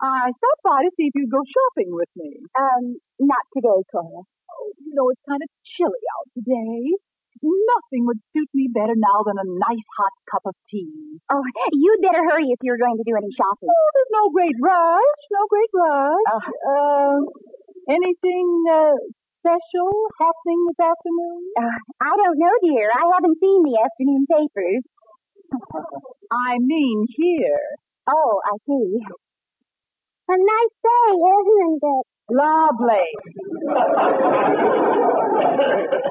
I 0.00 0.30
stopped 0.30 0.62
by 0.64 0.82
to 0.84 0.90
see 0.96 1.10
if 1.10 1.14
you'd 1.16 1.30
go 1.30 1.42
shopping 1.42 1.90
with 1.90 2.08
me. 2.16 2.38
Um, 2.54 2.96
not 3.18 3.42
today, 3.54 3.82
Cora. 3.90 4.22
Oh, 4.22 4.66
you 4.78 4.92
know, 4.94 5.08
it's 5.10 5.22
kind 5.28 5.42
of 5.42 5.48
chilly 5.76 6.04
out 6.14 6.28
today. 6.38 6.94
Nothing 7.42 8.06
would 8.06 8.20
suit 8.34 8.50
me 8.54 8.68
better 8.72 8.94
now 8.96 9.22
than 9.24 9.38
a 9.38 9.46
nice 9.46 9.88
hot 9.98 10.14
cup 10.30 10.44
of 10.46 10.54
tea. 10.70 11.20
Oh, 11.30 11.42
you'd 11.72 12.02
better 12.02 12.22
hurry 12.24 12.50
if 12.50 12.60
you're 12.62 12.80
going 12.80 12.96
to 12.96 13.06
do 13.06 13.14
any 13.14 13.30
shopping. 13.32 13.70
Oh, 13.70 13.88
there's 13.94 14.12
no 14.12 14.24
great 14.30 14.56
rush. 14.58 15.20
No 15.30 15.42
great 15.46 15.72
rush. 15.74 16.26
Oh. 16.32 16.42
Uh, 16.66 17.18
anything 17.88 18.46
uh, 18.66 18.98
special 19.40 19.90
happening 20.18 20.60
this 20.66 20.80
afternoon? 20.82 21.40
Uh, 21.54 21.78
I 22.02 22.12
don't 22.18 22.38
know, 22.38 22.54
dear. 22.66 22.90
I 22.90 23.04
haven't 23.14 23.38
seen 23.38 23.60
the 23.62 23.76
afternoon 23.78 24.24
papers. 24.26 24.82
I 26.30 26.58
mean 26.60 27.06
here. 27.16 27.62
Oh, 28.08 28.40
I 28.44 28.54
see. 28.66 29.00
A 30.28 30.36
nice 30.36 30.74
day, 30.84 31.10
isn't 31.16 31.80
it? 31.82 32.06
Lovely. 32.28 33.08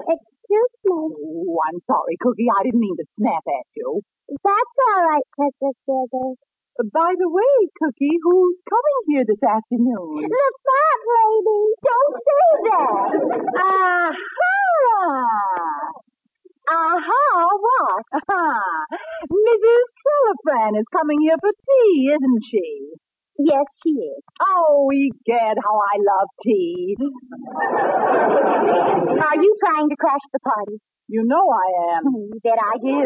Excuse 0.10 0.74
me. 0.86 0.98
Oh, 0.98 1.58
I'm 1.70 1.80
sorry, 1.86 2.18
Cookie. 2.22 2.50
I 2.50 2.64
didn't 2.64 2.80
mean 2.82 2.98
to 2.98 3.06
snap 3.20 3.44
at 3.46 3.68
you. 3.76 4.02
That's 4.30 4.76
all 4.90 5.04
right, 5.06 5.28
Princess 5.38 5.78
Feathers. 5.86 6.38
By 6.94 7.14
the 7.18 7.30
way, 7.30 7.70
Cookie, 7.82 8.18
who's 8.22 8.58
coming 8.70 9.00
here 9.10 9.26
this 9.26 9.42
afternoon? 9.46 10.26
The 10.26 10.48
fat 10.66 11.00
lady. 11.06 11.64
Don't 11.86 12.18
say 12.26 12.50
that. 12.66 13.14
Aha! 13.62 14.48
Aha, 16.70 17.26
what? 17.62 18.06
Aha! 18.14 18.62
Mrs. 19.30 19.86
Trillifran 20.02 20.82
is 20.82 20.86
coming 20.92 21.22
here 21.22 21.38
for 21.40 21.54
tea, 21.54 22.10
isn't 22.14 22.44
she? 22.50 22.97
Yes, 23.40 23.66
she 23.84 23.92
is. 23.92 24.24
Oh, 24.42 24.90
egad, 24.92 25.58
how 25.62 25.76
I 25.78 25.96
love 26.02 26.30
tea. 26.44 26.96
Are 28.08 29.38
you 29.38 29.52
trying 29.64 29.90
to 29.90 29.96
crash 29.98 30.26
the 30.34 30.40
party? 30.40 30.78
You 31.08 31.24
know 31.24 31.46
I 31.46 31.68
am. 31.98 32.02
Hmm, 32.04 32.26
you 32.34 32.40
bet 32.44 32.58
I 32.60 32.76
do. 32.82 33.02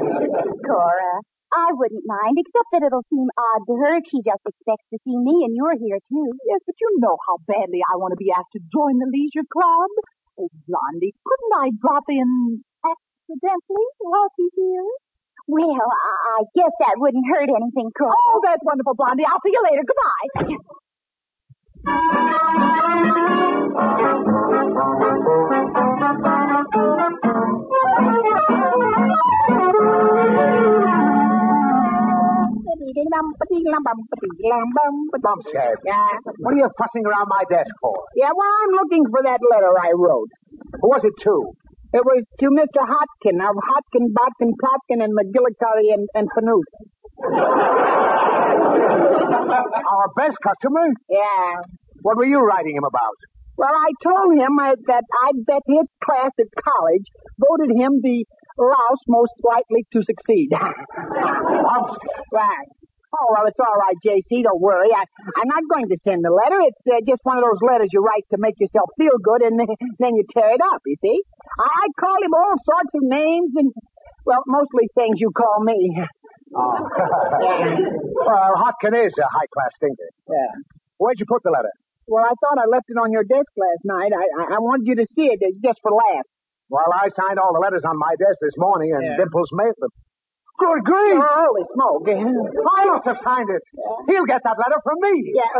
Cora, 0.66 1.14
I 1.54 1.68
wouldn't 1.72 2.04
mind, 2.04 2.36
except 2.36 2.68
that 2.72 2.82
it'll 2.84 3.06
seem 3.08 3.28
odd 3.38 3.62
to 3.66 3.74
her. 3.80 3.92
if 3.98 4.04
She 4.10 4.20
just 4.26 4.42
expects 4.44 4.86
to 4.92 4.98
see 5.06 5.16
me, 5.16 5.46
and 5.46 5.54
you're 5.56 5.78
here 5.78 5.98
too. 6.10 6.26
Yes, 6.50 6.60
but 6.66 6.76
you 6.80 6.90
know 6.98 7.16
how 7.30 7.38
badly 7.46 7.80
I 7.86 7.96
want 7.96 8.12
to 8.12 8.20
be 8.20 8.30
asked 8.34 8.52
to 8.58 8.62
join 8.74 8.98
the 8.98 9.08
leisure 9.08 9.46
club. 9.48 9.90
Oh, 10.38 10.50
Blondie, 10.66 11.14
couldn't 11.24 11.54
I 11.56 11.66
drop 11.80 12.04
in 12.08 12.62
accidentally 12.84 13.86
while 14.02 14.28
she's 14.36 14.52
here? 14.56 14.88
Well, 15.50 15.82
I, 15.82 16.14
I 16.38 16.42
guess 16.54 16.72
that 16.78 16.94
wouldn't 16.96 17.26
hurt 17.26 17.50
anything, 17.50 17.90
Cora. 17.98 18.14
Oh, 18.14 18.40
that's 18.46 18.62
wonderful, 18.62 18.94
Blondie. 18.94 19.26
I'll 19.26 19.42
see 19.42 19.50
you 19.50 19.62
later. 19.66 19.82
Goodbye. 19.82 20.54
Bumstead. 35.20 35.76
Yeah. 35.84 36.16
What 36.38 36.54
are 36.54 36.56
you 36.56 36.68
fussing 36.78 37.04
around 37.04 37.28
my 37.28 37.44
desk 37.50 37.70
for? 37.80 37.94
Yeah, 38.16 38.30
well, 38.34 38.48
I'm 38.64 38.72
looking 38.82 39.04
for 39.10 39.22
that 39.22 39.38
letter 39.50 39.72
I 39.78 39.92
wrote. 39.94 40.30
Who 40.80 40.88
was 40.88 41.02
it 41.04 41.14
to? 41.24 41.52
It 41.92 42.06
was 42.06 42.22
to 42.38 42.46
Mr. 42.54 42.86
Hotkin 42.86 43.42
of 43.42 43.56
Hotkin, 43.58 44.14
Botkin, 44.14 44.54
Plotkin, 44.54 45.02
and 45.02 45.10
McGillicuddy 45.10 45.90
and, 45.90 46.06
and 46.14 46.28
Fanute. 46.30 46.70
Our 49.90 50.08
best 50.16 50.38
customer? 50.38 50.86
Yeah. 51.08 51.66
What 52.02 52.16
were 52.16 52.26
you 52.26 52.38
writing 52.38 52.76
him 52.76 52.84
about? 52.86 53.18
Well, 53.56 53.74
I 53.74 53.90
told 54.02 54.38
him 54.38 54.58
uh, 54.58 54.76
that 54.86 55.02
I 55.02 55.32
bet 55.44 55.62
his 55.66 55.86
class 56.02 56.30
at 56.38 56.46
college 56.62 57.04
voted 57.36 57.76
him 57.76 58.00
the 58.00 58.24
louse 58.56 59.02
most 59.08 59.34
likely 59.42 59.84
to 59.92 60.02
succeed. 60.04 60.50
Right. 62.32 62.68
Oh, 63.10 63.26
well, 63.34 63.42
it's 63.50 63.58
all 63.58 63.74
right, 63.74 63.98
JC. 64.06 64.46
Don't 64.46 64.62
worry. 64.62 64.90
I, 64.94 65.02
I'm 65.34 65.50
not 65.50 65.66
going 65.66 65.90
to 65.90 65.98
send 66.06 66.22
the 66.22 66.30
letter. 66.30 66.62
It's 66.62 66.78
uh, 66.86 67.02
just 67.02 67.20
one 67.26 67.38
of 67.38 67.44
those 67.44 67.58
letters 67.66 67.90
you 67.90 67.98
write 68.00 68.22
to 68.30 68.38
make 68.38 68.54
yourself 68.62 68.86
feel 68.94 69.18
good, 69.18 69.42
and 69.42 69.58
then 69.98 70.14
you 70.14 70.24
tear 70.30 70.54
it 70.54 70.62
up, 70.62 70.78
you 70.86 70.94
see? 71.02 71.18
I, 71.58 71.66
I 71.66 71.86
call 71.98 72.18
him 72.22 72.30
all 72.30 72.54
sorts 72.62 72.92
of 72.94 73.02
names, 73.10 73.50
and, 73.58 73.74
well, 74.24 74.42
mostly 74.46 74.86
things 74.94 75.18
you 75.18 75.30
call 75.34 75.62
me. 75.64 75.78
Oh. 76.50 76.66
well, 78.26 78.52
Hotkin 78.58 78.90
is 79.06 79.14
a 79.14 79.28
high-class 79.30 79.72
thinker. 79.78 80.10
Yeah. 80.26 80.50
Where'd 80.98 81.14
you 81.22 81.26
put 81.30 81.46
the 81.46 81.54
letter? 81.54 81.70
Well, 82.10 82.26
I 82.26 82.34
thought 82.42 82.58
I 82.58 82.66
left 82.66 82.90
it 82.90 82.98
on 82.98 83.14
your 83.14 83.22
desk 83.22 83.46
last 83.54 83.86
night. 83.86 84.10
I, 84.10 84.26
I, 84.34 84.44
I 84.54 84.58
wanted 84.58 84.90
you 84.90 84.96
to 84.98 85.06
see 85.14 85.30
it 85.30 85.38
uh, 85.38 85.54
just 85.62 85.78
for 85.78 85.94
laughs. 85.94 86.26
Well, 86.66 86.90
I 86.90 87.06
signed 87.14 87.38
all 87.38 87.54
the 87.54 87.62
letters 87.62 87.86
on 87.86 87.94
my 87.94 88.18
desk 88.18 88.42
this 88.42 88.58
morning, 88.58 88.90
and 88.90 88.98
Yeah. 88.98 89.22
Dimples 89.22 89.46
mailed 89.54 89.78
them. 89.78 89.94
Good 90.60 90.84
grief! 90.84 91.16
Holy 91.16 91.64
smoke. 91.72 92.04
I 92.04 92.84
must 92.84 93.08
have 93.08 93.16
signed 93.24 93.48
it. 93.48 93.62
He'll 94.12 94.28
get 94.28 94.44
that 94.44 94.60
letter 94.60 94.76
from 94.84 95.00
me. 95.00 95.32
Yeah. 95.32 95.56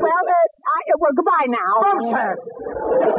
well, 0.00 0.24
uh, 0.24 0.48
I, 0.64 0.80
well, 0.96 1.12
goodbye 1.12 1.52
now. 1.52 1.84
Bumstead! 1.84 2.40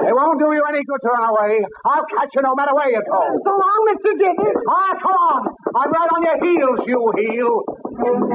It 0.10 0.14
won't 0.18 0.42
do 0.42 0.50
you 0.58 0.64
any 0.74 0.82
good 0.90 1.02
to 1.06 1.10
run 1.14 1.30
away. 1.30 1.62
I'll 1.86 2.06
catch 2.18 2.34
you 2.34 2.42
no 2.42 2.56
matter 2.58 2.74
where 2.74 2.90
you 2.90 3.06
go. 3.06 3.22
So 3.46 3.52
long, 3.54 3.94
Mr. 3.94 4.18
Dickens. 4.18 4.58
Ah, 4.66 4.98
come 4.98 5.14
on. 5.14 5.46
I'm 5.78 5.94
right 5.94 6.10
on 6.18 6.26
your 6.26 6.42
heels, 6.42 6.82
you 6.90 6.98
heel. 7.14 7.62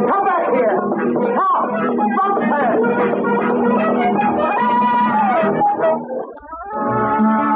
Come 0.07 0.23
back 0.23 0.55
here. 0.55 0.79
Stop. 1.35 1.67
Bumstead. 6.71 7.50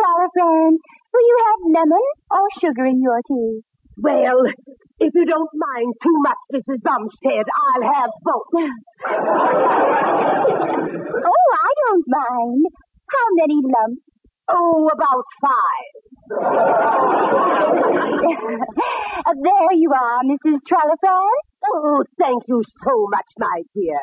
Trollopan, 0.00 0.72
will 1.12 1.26
you 1.26 1.36
have 1.46 1.60
lemon 1.74 2.06
or 2.30 2.46
sugar 2.60 2.84
in 2.86 3.02
your 3.02 3.20
tea? 3.28 3.60
Well, 3.98 4.46
if 4.98 5.12
you 5.14 5.26
don't 5.26 5.50
mind 5.54 5.94
too 6.02 6.18
much, 6.22 6.38
Mrs. 6.54 6.80
Bumstead, 6.82 7.46
I'll 7.52 7.82
have 7.82 8.10
both. 8.22 8.54
Oh, 11.26 11.52
I 11.52 11.74
don't 11.84 12.06
mind. 12.08 12.66
How 13.10 13.26
many 13.36 13.60
lumps? 13.60 14.02
Oh, 14.48 14.88
about 14.92 15.24
five. 15.42 15.92
there 19.42 19.72
you 19.74 19.92
are, 19.92 20.22
Mrs. 20.24 20.60
Trollopan. 20.66 21.30
Oh, 21.66 22.04
thank 22.18 22.42
you 22.48 22.62
so 22.84 23.06
much, 23.10 23.26
my 23.38 23.62
dear. 23.74 24.00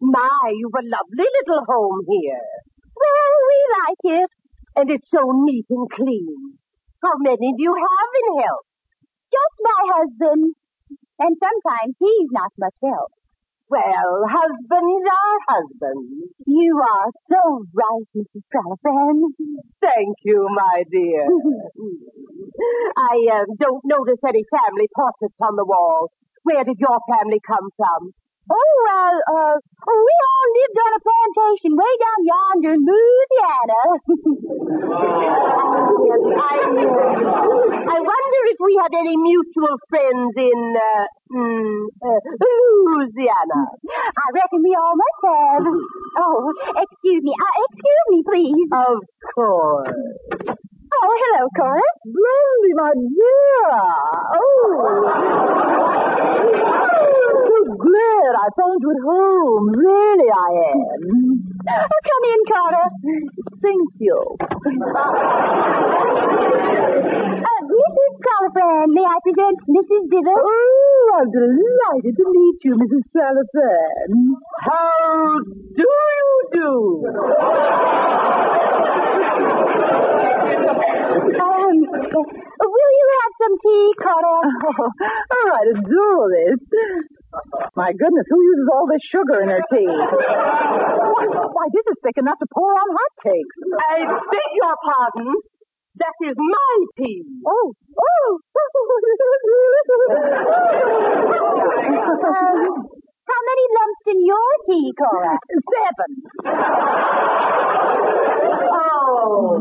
My, 0.00 0.52
you've 0.54 0.74
a 0.74 0.82
lovely 0.84 1.26
little 1.40 1.64
home 1.66 2.04
here. 2.08 2.40
Well, 2.94 3.34
we 3.48 3.56
like 3.78 4.02
it. 4.22 4.30
And 4.78 4.88
it's 4.94 5.10
so 5.10 5.26
neat 5.42 5.66
and 5.70 5.90
clean. 5.90 6.54
How 7.02 7.18
many 7.18 7.50
do 7.58 7.62
you 7.66 7.74
have 7.74 8.10
in 8.14 8.42
help? 8.46 8.62
Just 9.26 9.56
my 9.58 9.80
husband. 9.90 10.54
And 11.18 11.34
sometimes 11.34 11.98
he's 11.98 12.30
not 12.30 12.52
much 12.56 12.78
help. 12.78 13.10
Well, 13.68 14.22
husbands 14.30 15.02
are 15.02 15.38
husbands. 15.50 16.30
You 16.46 16.78
are 16.78 17.10
so 17.26 17.66
right, 17.74 18.06
Mrs. 18.14 18.46
Trollopan. 18.54 19.34
Thank 19.82 20.14
you, 20.22 20.46
my 20.46 20.84
dear. 20.88 21.26
I 23.10 23.16
uh, 23.34 23.44
don't 23.58 23.82
notice 23.84 24.22
any 24.22 24.44
family 24.46 24.86
portraits 24.94 25.42
on 25.42 25.56
the 25.56 25.66
wall. 25.66 26.12
Where 26.44 26.62
did 26.62 26.78
your 26.78 26.98
family 27.10 27.40
come 27.44 27.68
from? 27.76 28.14
Oh, 28.50 28.72
well, 28.88 29.16
uh, 29.28 29.56
we 29.60 30.14
all 30.24 30.48
lived 30.56 30.78
on 30.80 30.92
a 30.96 31.00
plantation 31.04 31.72
way 31.76 31.92
down 32.00 32.20
yonder 32.24 32.72
in 32.72 32.82
Louisiana. 32.88 33.80
I, 36.38 36.56
uh, 36.64 37.28
I 37.92 37.98
wonder 38.00 38.40
if 38.48 38.58
we 38.60 38.72
had 38.80 38.92
any 38.96 39.16
mutual 39.16 39.76
friends 39.88 40.32
in 40.36 40.60
uh, 40.80 41.04
mm, 41.28 41.92
uh, 42.00 42.20
Louisiana. 42.40 43.68
I 43.84 44.26
reckon 44.32 44.62
we 44.64 44.72
all 44.80 44.96
must 44.96 45.20
have. 45.28 45.64
Oh, 46.16 46.52
excuse 46.72 47.22
me. 47.22 47.32
Uh, 47.36 47.54
excuse 47.68 48.06
me, 48.08 48.22
please. 48.24 48.68
Of 48.72 49.04
course. 49.34 49.92
Oh, 50.88 51.14
hello, 51.20 51.48
Cora. 51.54 51.80
Blondie, 52.04 52.74
my 52.74 52.92
dear. 52.96 53.76
Oh. 54.40 55.57
So 58.48 58.54
glad 58.54 58.56
I 58.56 58.56
found 58.56 58.78
you 58.80 58.90
at 58.90 59.02
home. 59.04 59.64
Really, 59.76 60.30
I 60.30 60.50
am. 60.72 61.00
Oh, 61.68 62.00
come 62.08 62.24
in, 62.28 62.40
Cora. 62.48 62.84
Thank 63.62 63.88
you. 64.00 64.18
Uh, 67.38 67.60
Mrs. 67.68 68.14
Coliphant, 68.24 68.90
may 68.94 69.04
I 69.04 69.18
present 69.24 69.58
Mrs. 69.68 70.08
Dithers? 70.08 70.44
Oh, 70.44 71.18
I'm 71.18 71.30
delighted 71.30 72.14
to 72.16 72.24
meet 72.30 72.58
you, 72.64 72.74
Mrs. 72.76 73.04
Salafan. 73.14 74.10
How 74.60 75.40
do 75.76 75.84
you 75.84 76.42
do? 76.52 76.68
Um, 81.38 81.76
will 82.60 82.92
you 82.98 83.08
have 83.18 83.32
some 83.38 83.54
tea, 83.62 83.92
Cora? 83.98 84.38
Oh, 85.30 85.50
I'd 85.54 85.68
adore 85.78 86.28
this. 86.30 87.17
My 87.76 87.92
goodness, 87.92 88.26
who 88.30 88.40
uses 88.40 88.68
all 88.72 88.86
this 88.88 89.04
sugar 89.12 89.42
in 89.44 89.48
their 89.52 89.64
tea? 89.68 89.84
Why, 89.84 91.66
this 91.72 91.86
is 91.92 91.96
thick 92.02 92.16
enough 92.16 92.38
to 92.40 92.46
pour 92.52 92.72
on 92.72 92.88
hotcakes. 92.96 93.56
I 93.76 94.00
beg 94.08 94.50
your 94.56 94.76
pardon. 94.80 95.34
That 95.98 96.14
is 96.24 96.36
my 96.38 96.74
tea. 96.96 97.22
Oh, 97.46 97.74
oh. 97.74 98.38
Um, 102.18 102.86
how 103.28 103.40
many 103.44 103.64
lumps 103.76 104.04
in 104.08 104.18
your 104.24 104.50
tea, 104.64 104.92
Cora? 104.96 105.34
Seven. 105.68 106.10
Oh. 108.72 109.58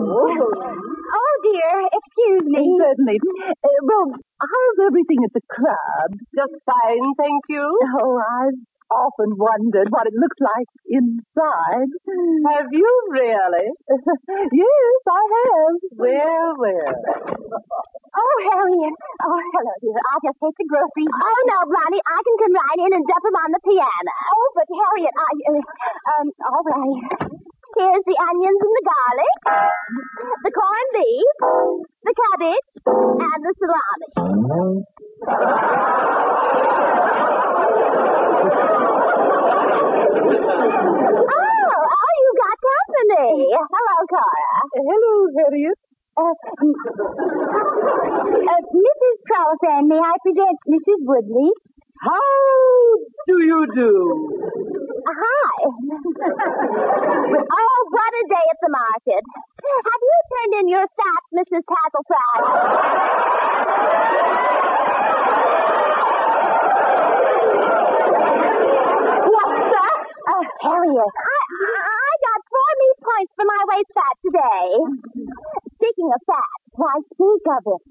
Oh, 1.08 1.34
dear. 1.42 1.74
Excuse 1.90 2.46
me. 2.54 2.64
Certainly. 2.80 3.18
Uh, 3.18 3.82
well, 3.84 4.06
how's 4.40 4.78
everything 4.86 5.18
at 5.26 5.34
the 5.34 5.42
club? 5.50 6.10
Just 6.48 6.64
fine, 6.64 7.08
thank 7.20 7.44
you. 7.50 7.66
Oh, 8.00 8.16
I've 8.24 8.56
often 8.88 9.36
wondered 9.36 9.92
what 9.92 10.08
it 10.08 10.16
looks 10.16 10.40
like 10.40 10.70
inside. 10.88 11.92
Have 12.56 12.72
you 12.72 12.88
really? 13.12 13.68
yes, 14.56 15.02
I 15.12 15.24
have. 15.28 15.76
Well, 15.92 16.50
well. 16.56 16.96
Oh, 18.16 18.38
Harriet. 18.48 18.96
Oh, 19.28 19.40
hello, 19.44 19.74
dear. 19.84 20.00
I'll 20.08 20.24
just 20.24 20.40
take 20.40 20.56
the 20.56 20.68
groceries. 20.72 21.12
Oh, 21.12 21.42
no, 21.52 21.58
Blondie. 21.68 22.00
I 22.00 22.20
can 22.24 22.36
come 22.40 22.56
right 22.56 22.80
in 22.88 22.92
and 22.96 23.04
dump 23.04 23.24
them 23.28 23.38
on 23.44 23.50
the 23.52 23.62
piano. 23.68 24.14
Oh, 24.32 24.48
but 24.56 24.68
Harriet, 24.72 25.16
I, 25.20 25.32
uh, 25.52 25.64
um, 26.16 26.28
all 26.48 26.64
right. 26.64 27.28
Here's 27.78 28.06
the 28.08 28.18
onions 28.18 28.62
and 28.64 28.74
the 28.74 28.86
garlic, 28.88 29.36
the 30.48 30.52
corned 30.56 30.92
beef, 30.98 31.30
the 32.08 32.14
cabbage, 32.16 32.68
and 32.88 33.40
the 33.44 33.54
salami. 33.60 34.97
Oh, 35.28 35.34
oh, 41.84 42.14
you 42.24 42.32
got 42.40 42.56
company. 42.64 43.52
Hello, 43.52 43.96
Cora. 44.08 44.56
Hello, 44.88 45.28
Harriet. 45.36 45.76
Uh, 46.16 46.32
mm, 46.64 46.72
uh, 48.40 48.62
Mrs. 48.72 49.16
Trollopan, 49.28 49.92
may 49.92 50.00
I 50.00 50.16
present 50.24 50.58
Mrs. 50.66 51.04
Woodley? 51.04 51.52
How 52.02 52.24
do 53.28 53.36
you 53.44 53.68
do? 53.76 53.92
Hi. 55.08 55.56
oh, 57.52 57.78
what 57.92 58.14
a 58.16 58.24
day 58.32 58.46
at 58.48 58.60
the 58.64 58.70
market. 58.72 59.24
Have 59.92 60.02
you 60.08 60.20
turned 60.32 60.54
in 60.62 60.70
your 60.70 60.88
sacks, 60.88 61.30
Mrs. 61.36 61.64
Tackletrap? 61.68 63.48
What's 69.28 69.72
that? 69.74 70.17
Oh, 70.28 70.44
Harriet, 70.60 71.12
I, 71.16 71.40
I 71.88 72.12
got 72.28 72.40
four 72.52 72.72
meat 72.84 72.98
points 73.00 73.32
for 73.40 73.46
my 73.48 73.62
waist 73.72 73.92
fat 73.96 74.16
today. 74.20 74.68
Speaking 75.80 76.10
of 76.12 76.20
fat, 76.28 76.52
why 76.76 77.00
speak 77.16 77.44
of 77.48 77.64
it? 77.64 77.82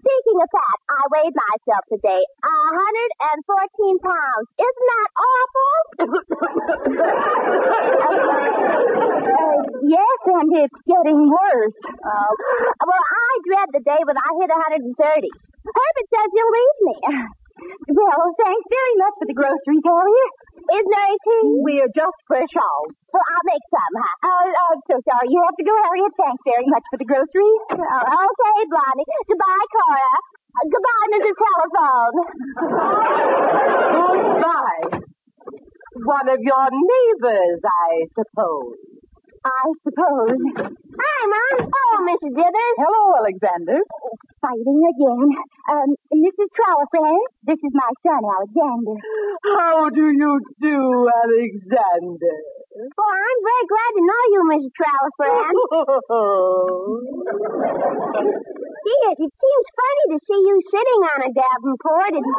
Speaking 0.00 0.38
of 0.40 0.48
fat, 0.56 0.78
I 0.88 1.00
weighed 1.12 1.36
myself 1.36 1.84
today. 1.92 2.22
A 2.48 2.54
hundred 2.80 3.10
and 3.28 3.38
fourteen 3.44 3.96
pounds. 4.00 4.46
Isn't 4.56 4.88
that 4.88 5.10
awful? 5.20 5.76
Uh, 8.06 9.56
yes, 9.96 10.18
and 10.32 10.48
it's 10.56 10.80
getting 10.88 11.20
worse. 11.28 11.76
Uh, 11.92 12.30
well, 12.88 13.04
I 13.04 13.30
dread 13.52 13.68
the 13.76 13.82
day 13.84 14.00
when 14.00 14.16
I 14.16 14.28
hit 14.40 14.48
130. 14.48 14.96
Herbert 14.96 16.08
says 16.08 16.28
he'll 16.32 16.52
leave 16.56 16.78
me. 16.88 16.96
Well, 17.88 18.22
thanks 18.36 18.66
very 18.68 18.94
much 19.00 19.14
for 19.18 19.26
the 19.26 19.36
groceries, 19.36 19.84
Harriet. 19.84 20.32
Isn't 20.66 21.18
tea? 21.22 21.42
We're 21.62 21.92
just 21.94 22.18
fresh 22.26 22.54
out. 22.58 22.90
Well, 23.14 23.22
I'll 23.22 23.46
make 23.46 23.62
some, 23.70 23.94
huh? 24.02 24.26
Oh, 24.26 24.46
I'm 24.74 24.82
so 24.90 24.96
sorry. 24.98 25.30
You 25.30 25.38
have 25.46 25.54
to 25.54 25.64
go, 25.66 25.74
Harriet. 25.86 26.12
Thanks 26.18 26.42
very 26.42 26.66
much 26.66 26.84
for 26.90 26.98
the 26.98 27.06
groceries. 27.06 27.62
Oh, 27.70 28.02
okay, 28.26 28.58
Blondie. 28.66 29.06
Goodbye, 29.30 29.66
Cora. 29.70 30.10
Uh, 30.56 30.66
goodbye, 30.66 31.06
Mrs. 31.14 31.36
Telephone. 31.38 32.16
Goodbye. 33.94 34.84
One 36.02 36.28
of 36.28 36.40
your 36.42 36.66
neighbors, 36.74 37.60
I 37.62 38.10
suppose. 38.12 38.76
I 39.46 39.64
suppose. 39.86 40.42
Hi, 40.96 41.20
Mom. 41.28 41.68
Oh, 41.68 41.96
Mrs. 42.08 42.32
Dithers. 42.32 42.76
Hello, 42.80 43.20
Alexander. 43.20 43.84
Fighting 44.40 44.80
again. 44.80 45.28
Um, 45.68 45.92
Mrs. 46.08 46.48
Trollopan, 46.56 47.20
this 47.44 47.60
is 47.60 47.72
my 47.76 47.92
son, 48.00 48.24
Alexander. 48.24 48.96
How 49.44 49.92
do 49.92 50.08
you 50.08 50.40
do, 50.60 51.04
Alexander? 51.04 52.34
Oh, 52.96 53.12
I'm 53.12 53.40
very 53.44 53.66
glad 53.68 53.92
to 53.92 54.02
know 54.08 54.22
you, 54.32 54.40
Mrs. 54.56 54.72
Trollopan. 54.72 55.52
Dear, 58.86 59.10
it 59.20 59.32
seems 59.36 59.66
funny 59.76 60.04
to 60.12 60.18
see 60.24 60.40
you 60.48 60.56
sitting 60.70 61.00
on 61.12 61.20
a 61.26 61.28
Davenport 61.36 62.12
and... 62.16 62.26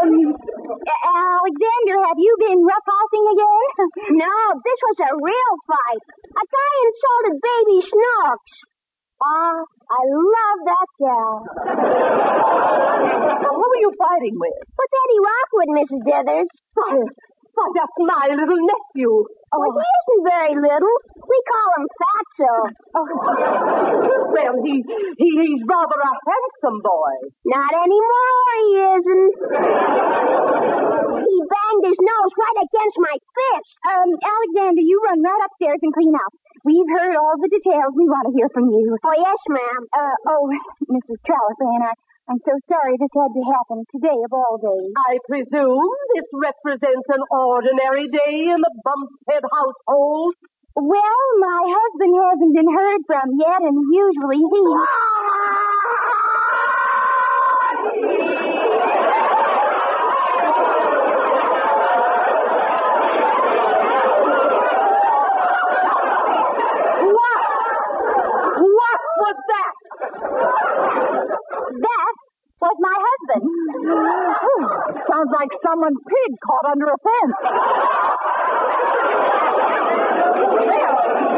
Um, 0.00 0.32
Alexander, 0.80 1.96
have 2.08 2.16
you 2.16 2.32
been 2.40 2.60
roughhousing 2.64 3.26
again? 3.36 3.68
No, 4.24 4.36
this 4.64 4.78
was 4.80 4.98
a 5.04 5.10
real 5.12 5.52
fight. 5.68 6.04
A 6.24 6.44
guy 6.44 6.72
insulted 6.88 7.36
baby 7.40 7.78
Snooks. 7.84 8.54
Ah, 9.20 9.60
I 9.60 10.02
love 10.08 10.58
that 10.64 10.88
gal. 10.96 11.32
Who 13.50 13.60
were 13.60 13.82
you 13.84 13.92
fighting 14.00 14.36
with? 14.40 14.56
What's 14.76 14.96
Eddie 15.04 15.20
Rockwood, 15.28 15.70
Mrs. 15.76 16.00
Dithers? 16.08 16.50
Why, 17.60 17.68
that's 17.76 17.98
my 18.00 18.24
little 18.32 18.56
nephew. 18.56 19.12
Oh, 19.52 19.68
he 19.68 19.84
isn't 19.84 20.22
very 20.24 20.54
little. 20.56 20.96
We 21.20 21.38
call 21.44 21.68
him 21.76 21.86
Fatso. 22.00 22.52
Oh. 22.96 23.04
Well, 24.30 24.54
he, 24.62 24.78
he 25.18 25.28
he's 25.42 25.62
rather 25.66 25.98
a 26.00 26.12
handsome 26.22 26.78
boy. 26.80 27.14
Not 27.44 27.72
anymore, 27.74 28.46
he 28.62 28.78
isn't. 28.78 29.32
he 31.18 31.36
banged 31.50 31.84
his 31.84 31.98
nose 31.98 32.32
right 32.38 32.58
against 32.62 32.96
my 33.02 33.16
fist. 33.18 33.70
Um, 33.90 34.08
Alexander, 34.22 34.80
you 34.86 34.96
run 35.02 35.18
right 35.20 35.42
upstairs 35.50 35.82
and 35.82 35.92
clean 35.92 36.14
up. 36.14 36.32
We've 36.64 36.90
heard 36.94 37.18
all 37.18 37.34
the 37.42 37.50
details. 37.50 37.90
We 37.98 38.06
want 38.06 38.30
to 38.30 38.34
hear 38.38 38.48
from 38.54 38.70
you. 38.70 38.96
Oh, 39.02 39.16
yes, 39.18 39.40
ma'am. 39.50 39.82
Uh, 39.90 40.16
oh, 40.30 40.46
Mrs. 40.94 41.18
Trollopan, 41.26 41.90
I, 41.90 41.92
I'm 42.30 42.38
so 42.46 42.54
sorry 42.70 42.94
this 42.94 43.10
had 43.10 43.34
to 43.34 43.42
happen 43.42 43.82
today 43.90 44.14
of 44.14 44.30
all 44.30 44.54
days. 44.62 44.94
I 45.10 45.18
presume 45.26 45.90
this 46.14 46.30
represents 46.30 47.08
an 47.10 47.26
ordinary 47.26 48.06
day 48.06 48.46
in 48.46 48.54
the 48.54 48.74
Bumphead 48.86 49.42
household. 49.50 50.34
Well, 50.76 51.26
my 51.42 51.62
husband 51.66 52.14
hasn't 52.22 52.54
been 52.54 52.70
heard 52.70 53.02
from 53.10 53.34
yet, 53.34 53.62
and 53.66 53.82
usually 53.90 54.46
he. 54.46 54.62
What? 67.10 67.40
What 68.60 69.00
was 69.18 69.36
that? 69.50 69.72
That 71.70 72.14
was 72.60 72.76
my 72.82 72.96
husband. 72.98 73.44
Sounds 75.06 75.32
like 75.32 75.52
someone's 75.64 76.02
pig 76.02 76.32
caught 76.50 76.66
under 76.74 76.86
a 76.90 76.98
fence. 76.98 77.36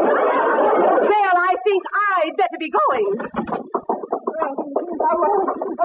Well, 0.03 1.35
I 1.37 1.53
think 1.61 1.81
I'd 1.93 2.33
better 2.33 2.57
be 2.57 2.69
going. 2.73 3.07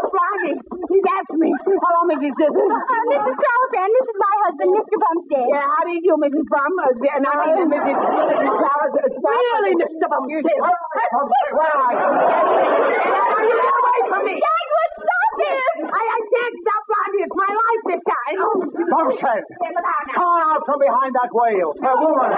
Blondie, 0.08 0.56
he's 0.88 1.06
after 1.12 1.36
me. 1.36 1.50
Hello, 1.52 2.00
Mrs. 2.08 2.32
Dithers. 2.38 2.72
Uh, 2.72 3.04
Mrs. 3.12 3.34
Trollopan, 3.36 3.88
this 3.92 4.06
is 4.08 4.16
my 4.16 4.34
husband, 4.48 4.70
Mr. 4.78 4.96
Bumstead. 4.96 5.46
Yeah, 5.52 5.64
how 5.68 5.82
do 5.84 5.90
you 5.92 6.00
do, 6.00 6.14
Mrs. 6.16 6.44
Brum? 6.48 6.72
Uh, 6.78 6.88
and 6.96 7.26
I 7.28 7.34
mean, 7.44 7.68
Mrs. 7.68 7.98
Mrs. 7.98 8.48
Uh, 8.48 8.88
Really, 9.28 9.72
Mr. 9.76 10.06
Bumstead? 10.08 10.40
Where 10.48 11.76
are 11.76 11.92
you? 11.92 12.08
Get 12.48 13.74
away 13.76 14.00
from 14.08 14.22
me! 14.24 14.34
Dagwood, 14.38 14.90
stop 15.02 15.30
this! 15.38 15.76
I, 15.92 16.02
I 16.08 16.18
can't 16.24 16.54
stop 16.62 16.82
Blondie. 16.88 17.22
It's 17.28 17.36
my 17.36 17.52
life 17.52 17.82
this 17.90 18.02
time. 18.08 18.38
Bumstead, 19.38 20.14
come 20.14 20.40
out 20.42 20.62
from 20.66 20.78
behind 20.78 21.12
that 21.14 21.30
whale. 21.32 21.72
A 21.78 21.94
woman. 22.00 22.30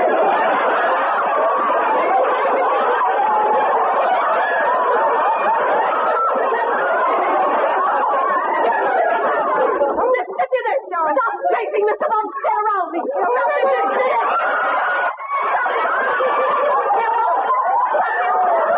Mr. 9.10 10.44
Dithers, 10.52 10.82
stop 10.86 11.34
chasing 11.52 11.84
Mr. 11.88 12.06
Bumstead 12.10 12.56
around 12.60 12.88
me. 12.92 13.00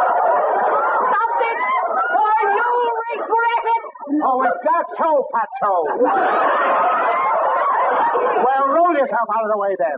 Stop 0.02 1.30
it, 1.42 1.58
or 2.18 2.38
you'll 2.56 2.92
regret 3.12 3.64
it. 3.72 3.82
Oh, 4.22 4.38
is 4.42 4.58
that 4.66 4.86
so, 4.98 5.10
Pacho? 5.32 5.74
well, 8.42 8.64
roll 8.72 8.92
yourself 8.94 9.26
out 9.30 9.44
of 9.46 9.50
the 9.52 9.58
way 9.58 9.72
then. 9.78 9.96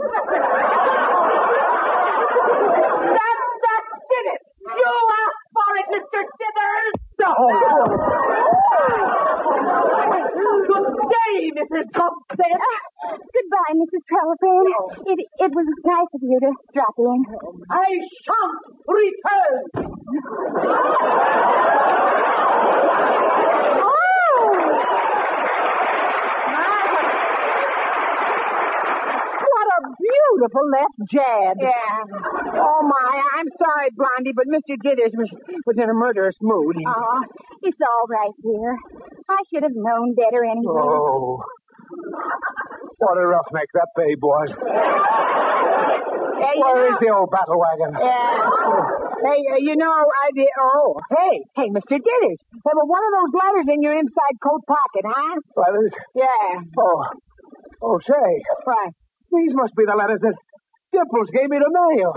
That's 3.14 3.44
that 3.64 3.84
did 4.10 4.26
it. 4.34 4.40
You 4.64 4.92
asked 5.24 5.48
for 5.54 5.72
it, 5.80 5.86
Mr. 5.94 6.20
Dithers. 6.20 6.94
Good 10.64 10.86
day, 11.14 11.36
Mrs. 11.54 11.86
Bumstead. 11.94 12.60
Goodbye, 13.04 13.74
Mrs. 13.76 14.02
Trollopan. 14.10 14.64
It, 15.06 15.18
it 15.38 15.50
was 15.52 15.66
nice 15.84 16.10
of 16.14 16.20
you 16.22 16.33
to 16.44 16.52
drop. 16.72 16.94
I 17.70 17.88
shan't 18.24 18.60
return. 18.88 19.62
Oh! 23.80 24.44
What 29.44 29.68
a 29.72 29.80
beautiful 29.96 30.64
left 30.70 30.98
jab. 31.10 31.56
Yeah. 31.60 32.04
Oh, 32.60 32.80
my. 32.82 33.22
I'm 33.38 33.48
sorry, 33.58 33.88
Blondie, 33.96 34.32
but 34.34 34.46
Mr. 34.46 34.76
Dithers 34.84 35.14
was, 35.14 35.30
was 35.66 35.76
in 35.76 35.88
a 35.88 35.94
murderous 35.94 36.36
mood. 36.42 36.76
Oh, 36.86 37.22
it's 37.62 37.80
all 37.80 38.06
right, 38.08 38.34
dear. 38.42 38.76
I 39.28 39.38
should 39.52 39.62
have 39.62 39.74
known 39.74 40.14
better 40.14 40.44
anyway. 40.44 40.82
Oh. 40.82 41.42
What 42.98 43.18
a 43.18 43.26
roughneck 43.26 43.68
that 43.74 43.88
babe 43.96 44.22
was. 44.22 45.43
Hey, 46.44 46.60
Where 46.60 46.92
is 46.92 46.98
the 47.00 47.08
old 47.08 47.30
battle 47.32 47.56
wagon? 47.56 47.96
Yeah. 47.96 48.44
Hey, 49.24 49.40
uh, 49.48 49.60
you 49.64 49.74
know, 49.76 49.88
I 49.88 50.28
did. 50.36 50.48
Oh, 50.60 51.00
hey, 51.16 51.34
hey, 51.56 51.68
Mr. 51.72 51.96
Dithers. 51.96 52.40
There 52.52 52.76
were 52.76 52.88
one 52.88 53.00
of 53.00 53.12
those 53.16 53.32
letters 53.32 53.66
in 53.72 53.80
your 53.80 53.96
inside 53.96 54.36
coat 54.44 54.60
pocket, 54.68 55.04
huh? 55.08 55.40
Letters? 55.56 55.92
Yeah. 56.14 56.60
Oh. 56.76 57.00
Oh, 57.82 57.98
say. 58.04 58.30
Right. 58.68 58.92
These 59.32 59.54
must 59.56 59.74
be 59.74 59.84
the 59.88 59.96
letters 59.96 60.20
that 60.20 60.36
Dimples 60.92 61.30
gave 61.34 61.48
me 61.50 61.58
to 61.58 61.66
mail. 61.66 62.12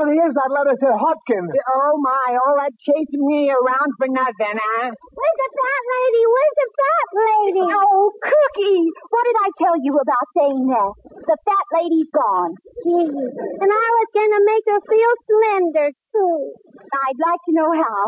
Huh? 0.00 0.08
And 0.08 0.16
here's 0.16 0.32
that 0.32 0.48
letter 0.48 0.72
to 0.72 0.88
Hopkins. 0.96 1.52
Oh, 1.68 1.92
my. 2.00 2.28
All 2.40 2.56
that 2.56 2.72
chasing 2.80 3.20
me 3.20 3.52
around 3.52 3.90
for 4.00 4.08
nothing, 4.08 4.56
huh? 4.56 4.88
Where's 4.88 5.38
the 5.44 5.50
fat 5.52 5.82
lady? 5.92 6.22
Where's 6.24 6.56
the 6.56 6.68
fat 6.80 7.08
lady? 7.20 7.66
Oh, 7.68 8.08
Cookie! 8.16 8.84
What 9.12 9.24
did 9.28 9.36
I 9.36 9.48
tell 9.60 9.76
you 9.76 9.92
about 10.00 10.26
saying 10.32 10.64
that? 10.72 10.92
The 11.20 11.36
fat 11.44 11.66
lady's 11.76 12.10
gone. 12.16 12.52
Gee, 12.80 13.12
and 13.12 13.70
I 13.70 13.86
was 14.00 14.08
going 14.16 14.32
to 14.32 14.42
make 14.48 14.64
her 14.72 14.80
feel 14.88 15.12
slender, 15.28 15.88
too. 16.16 16.36
I'd 16.80 17.20
like 17.20 17.42
to 17.44 17.56
know 17.60 17.70
how. 17.76 18.00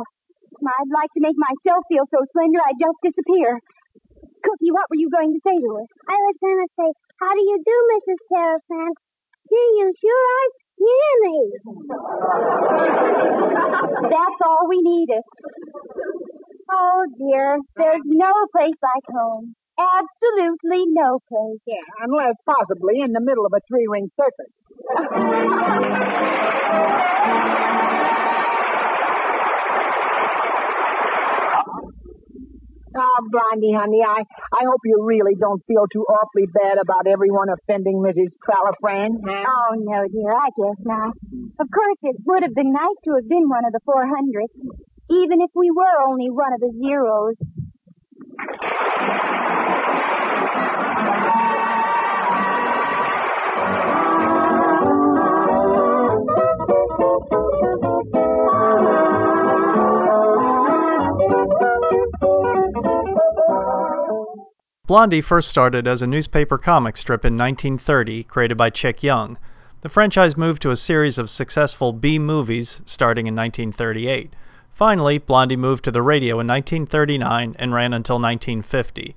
I'd 0.65 0.95
like 0.97 1.13
to 1.13 1.23
make 1.23 1.37
myself 1.37 1.85
feel 1.93 2.09
so 2.09 2.25
slender 2.33 2.63
I'd 2.65 2.81
just 2.81 2.99
disappear. 3.05 3.61
Cookie, 4.41 4.73
what 4.73 4.89
were 4.89 4.97
you 4.99 5.13
going 5.13 5.35
to 5.37 5.41
say 5.45 5.55
to 5.61 5.69
her? 5.77 5.85
I 6.09 6.17
was 6.17 6.37
going 6.41 6.57
to 6.57 6.71
say, 6.73 6.89
how 7.21 7.33
do 7.37 7.43
you 7.45 7.59
do, 7.61 7.77
Mrs. 7.95 8.21
Terrafant? 8.33 8.97
Gee, 9.51 9.71
you 9.77 9.93
sure 9.93 10.25
are 10.33 10.62
skinny. 10.83 11.43
That's 14.03 14.41
all 14.47 14.69
we 14.69 14.81
needed. 14.83 15.23
Oh, 16.71 17.05
dear. 17.19 17.59
There's 17.77 18.03
no 18.07 18.33
place 18.57 18.79
like 18.83 19.07
home. 19.11 19.55
Absolutely 19.79 20.85
no 20.89 21.19
place. 21.29 21.61
Yeah, 21.67 21.77
unless 22.05 22.35
possibly 22.47 23.01
in 23.01 23.13
the 23.13 23.21
middle 23.21 23.47
of 23.47 23.53
a 23.55 23.61
three 23.69 23.87
ring 23.89 24.11
circus. 24.17 24.53
Oh, 32.95 33.19
Blondie, 33.33 33.73
honey, 33.73 34.03
I, 34.05 34.21
I 34.53 34.63
hope 34.69 34.81
you 34.85 35.01
really 35.05 35.35
don't 35.41 35.63
feel 35.67 35.87
too 35.93 36.05
awfully 36.05 36.45
bad 36.53 36.77
about 36.77 37.07
everyone 37.09 37.49
offending 37.49 38.05
Mrs. 38.05 38.29
Trallafran. 38.45 39.17
Oh, 39.25 39.75
no, 39.79 40.05
dear. 40.13 40.33
I 40.33 40.49
guess 40.53 40.79
not. 40.85 41.17
Of 41.61 41.69
course, 41.73 41.99
it 42.03 42.17
would 42.27 42.43
have 42.43 42.55
been 42.55 42.73
nice 42.73 42.99
to 43.05 43.15
have 43.17 43.29
been 43.29 43.49
one 43.49 43.65
of 43.65 43.73
the 43.73 43.81
400, 43.85 44.45
even 45.11 45.41
if 45.41 45.51
we 45.55 45.71
were 45.71 46.05
only 46.07 46.29
one 46.29 46.53
of 46.53 46.61
the 46.61 46.73
zeros. 46.77 47.37
Blondie 64.93 65.23
first 65.23 65.49
started 65.49 65.87
as 65.87 66.03
a 66.03 66.07
newspaper 66.07 66.59
comic 66.59 66.99
strip 66.99 67.25
in 67.25 67.39
1930, 67.39 68.25
created 68.25 68.59
by 68.59 68.69
Chick 68.69 69.03
Young. 69.03 69.39
The 69.81 69.89
franchise 69.89 70.37
moved 70.37 70.61
to 70.61 70.71
a 70.71 70.77
series 70.77 71.17
of 71.17 71.31
successful 71.31 71.95
B 71.95 72.19
movies 72.19 72.83
starting 72.85 73.27
in 73.27 73.35
1938. 73.35 74.35
Finally, 74.71 75.17
Blondie 75.17 75.57
moved 75.57 75.85
to 75.85 75.91
the 75.91 76.03
radio 76.03 76.35
in 76.41 76.47
1939 76.47 77.57
and 77.59 77.73
ran 77.73 77.95
until 77.95 78.17
1950. 78.17 79.17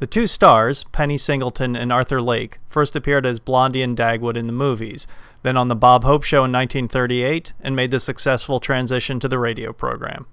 The 0.00 0.06
two 0.06 0.26
stars, 0.26 0.84
Penny 0.92 1.16
Singleton 1.16 1.76
and 1.76 1.90
Arthur 1.90 2.20
Lake, 2.20 2.58
first 2.68 2.94
appeared 2.94 3.24
as 3.24 3.40
Blondie 3.40 3.80
and 3.80 3.96
Dagwood 3.96 4.36
in 4.36 4.46
the 4.46 4.52
movies, 4.52 5.06
then 5.42 5.56
on 5.56 5.68
The 5.68 5.74
Bob 5.74 6.04
Hope 6.04 6.24
Show 6.24 6.44
in 6.44 6.52
1938, 6.52 7.54
and 7.62 7.74
made 7.74 7.90
the 7.90 8.00
successful 8.00 8.60
transition 8.60 9.18
to 9.20 9.28
the 9.28 9.38
radio 9.38 9.72
program. 9.72 10.26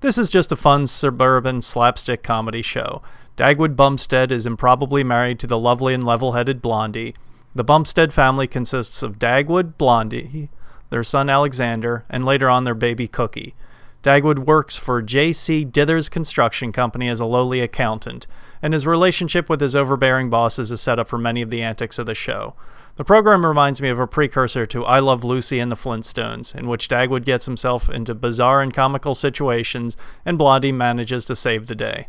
This 0.00 0.18
is 0.18 0.30
just 0.30 0.50
a 0.52 0.56
fun 0.56 0.88
suburban 0.88 1.62
slapstick 1.62 2.22
comedy 2.22 2.60
show. 2.60 3.02
Dagwood 3.42 3.74
Bumstead 3.74 4.30
is 4.30 4.46
improbably 4.46 5.02
married 5.02 5.40
to 5.40 5.48
the 5.48 5.58
lovely 5.58 5.94
and 5.94 6.06
level 6.06 6.30
headed 6.30 6.62
Blondie. 6.62 7.12
The 7.56 7.64
Bumstead 7.64 8.12
family 8.12 8.46
consists 8.46 9.02
of 9.02 9.18
Dagwood, 9.18 9.76
Blondie, 9.76 10.48
their 10.90 11.02
son 11.02 11.28
Alexander, 11.28 12.04
and 12.08 12.24
later 12.24 12.48
on 12.48 12.62
their 12.62 12.76
baby 12.76 13.08
Cookie. 13.08 13.56
Dagwood 14.04 14.46
works 14.46 14.76
for 14.76 15.02
J.C. 15.02 15.66
Dithers 15.66 16.08
Construction 16.08 16.70
Company 16.70 17.08
as 17.08 17.18
a 17.18 17.26
lowly 17.26 17.60
accountant, 17.60 18.28
and 18.62 18.74
his 18.74 18.86
relationship 18.86 19.50
with 19.50 19.60
his 19.60 19.74
overbearing 19.74 20.30
bosses 20.30 20.70
is 20.70 20.80
set 20.80 21.00
up 21.00 21.08
for 21.08 21.18
many 21.18 21.42
of 21.42 21.50
the 21.50 21.62
antics 21.62 21.98
of 21.98 22.06
the 22.06 22.14
show. 22.14 22.54
The 22.94 23.04
program 23.04 23.44
reminds 23.44 23.82
me 23.82 23.88
of 23.88 23.98
a 23.98 24.06
precursor 24.06 24.66
to 24.66 24.84
I 24.84 25.00
Love 25.00 25.24
Lucy 25.24 25.58
and 25.58 25.72
the 25.72 25.74
Flintstones, 25.74 26.54
in 26.54 26.68
which 26.68 26.86
Dagwood 26.86 27.24
gets 27.24 27.46
himself 27.46 27.90
into 27.90 28.14
bizarre 28.14 28.62
and 28.62 28.72
comical 28.72 29.16
situations, 29.16 29.96
and 30.24 30.38
Blondie 30.38 30.70
manages 30.70 31.24
to 31.24 31.34
save 31.34 31.66
the 31.66 31.74
day. 31.74 32.06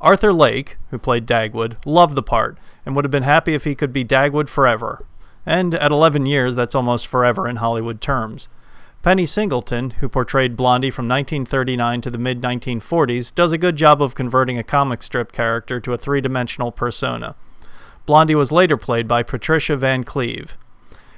Arthur 0.00 0.32
Lake, 0.32 0.76
who 0.90 0.98
played 0.98 1.26
Dagwood, 1.26 1.76
loved 1.86 2.14
the 2.14 2.22
part 2.22 2.58
and 2.84 2.94
would 2.94 3.04
have 3.04 3.10
been 3.10 3.22
happy 3.22 3.54
if 3.54 3.64
he 3.64 3.74
could 3.74 3.92
be 3.92 4.04
Dagwood 4.04 4.48
forever. 4.48 5.06
And 5.44 5.74
at 5.74 5.92
11 5.92 6.26
years, 6.26 6.54
that's 6.54 6.74
almost 6.74 7.06
forever 7.06 7.48
in 7.48 7.56
Hollywood 7.56 8.00
terms. 8.00 8.48
Penny 9.02 9.24
Singleton, 9.24 9.90
who 10.00 10.08
portrayed 10.08 10.56
Blondie 10.56 10.90
from 10.90 11.06
1939 11.06 12.00
to 12.00 12.10
the 12.10 12.18
mid 12.18 12.42
1940s, 12.42 13.32
does 13.32 13.52
a 13.52 13.58
good 13.58 13.76
job 13.76 14.02
of 14.02 14.16
converting 14.16 14.58
a 14.58 14.64
comic 14.64 15.02
strip 15.02 15.30
character 15.30 15.78
to 15.80 15.92
a 15.92 15.96
three 15.96 16.20
dimensional 16.20 16.72
persona. 16.72 17.36
Blondie 18.04 18.34
was 18.34 18.50
later 18.50 18.76
played 18.76 19.06
by 19.06 19.22
Patricia 19.22 19.76
Van 19.76 20.02
Cleve. 20.02 20.56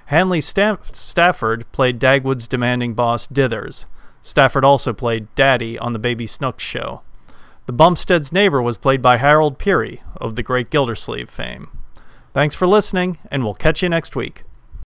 Hanley 0.06 0.40
Stafford 0.40 1.70
played 1.72 1.98
Dagwood's 1.98 2.48
demanding 2.48 2.94
boss 2.94 3.26
Dithers. 3.26 3.86
Stafford 4.22 4.64
also 4.64 4.92
played 4.92 5.34
Daddy 5.34 5.78
on 5.78 5.92
the 5.92 5.98
Baby 5.98 6.26
Snooks 6.26 6.64
show. 6.64 7.02
The 7.68 7.74
Bumstead's 7.74 8.32
neighbor 8.32 8.62
was 8.62 8.78
played 8.78 9.02
by 9.02 9.18
Harold 9.18 9.58
Peary 9.58 10.00
of 10.16 10.36
the 10.36 10.42
Great 10.42 10.70
Gildersleeve 10.70 11.28
fame. 11.28 11.68
Thanks 12.32 12.54
for 12.54 12.66
listening, 12.66 13.18
and 13.30 13.44
we'll 13.44 13.52
catch 13.52 13.82
you 13.82 13.90
next 13.90 14.16
week. 14.16 14.44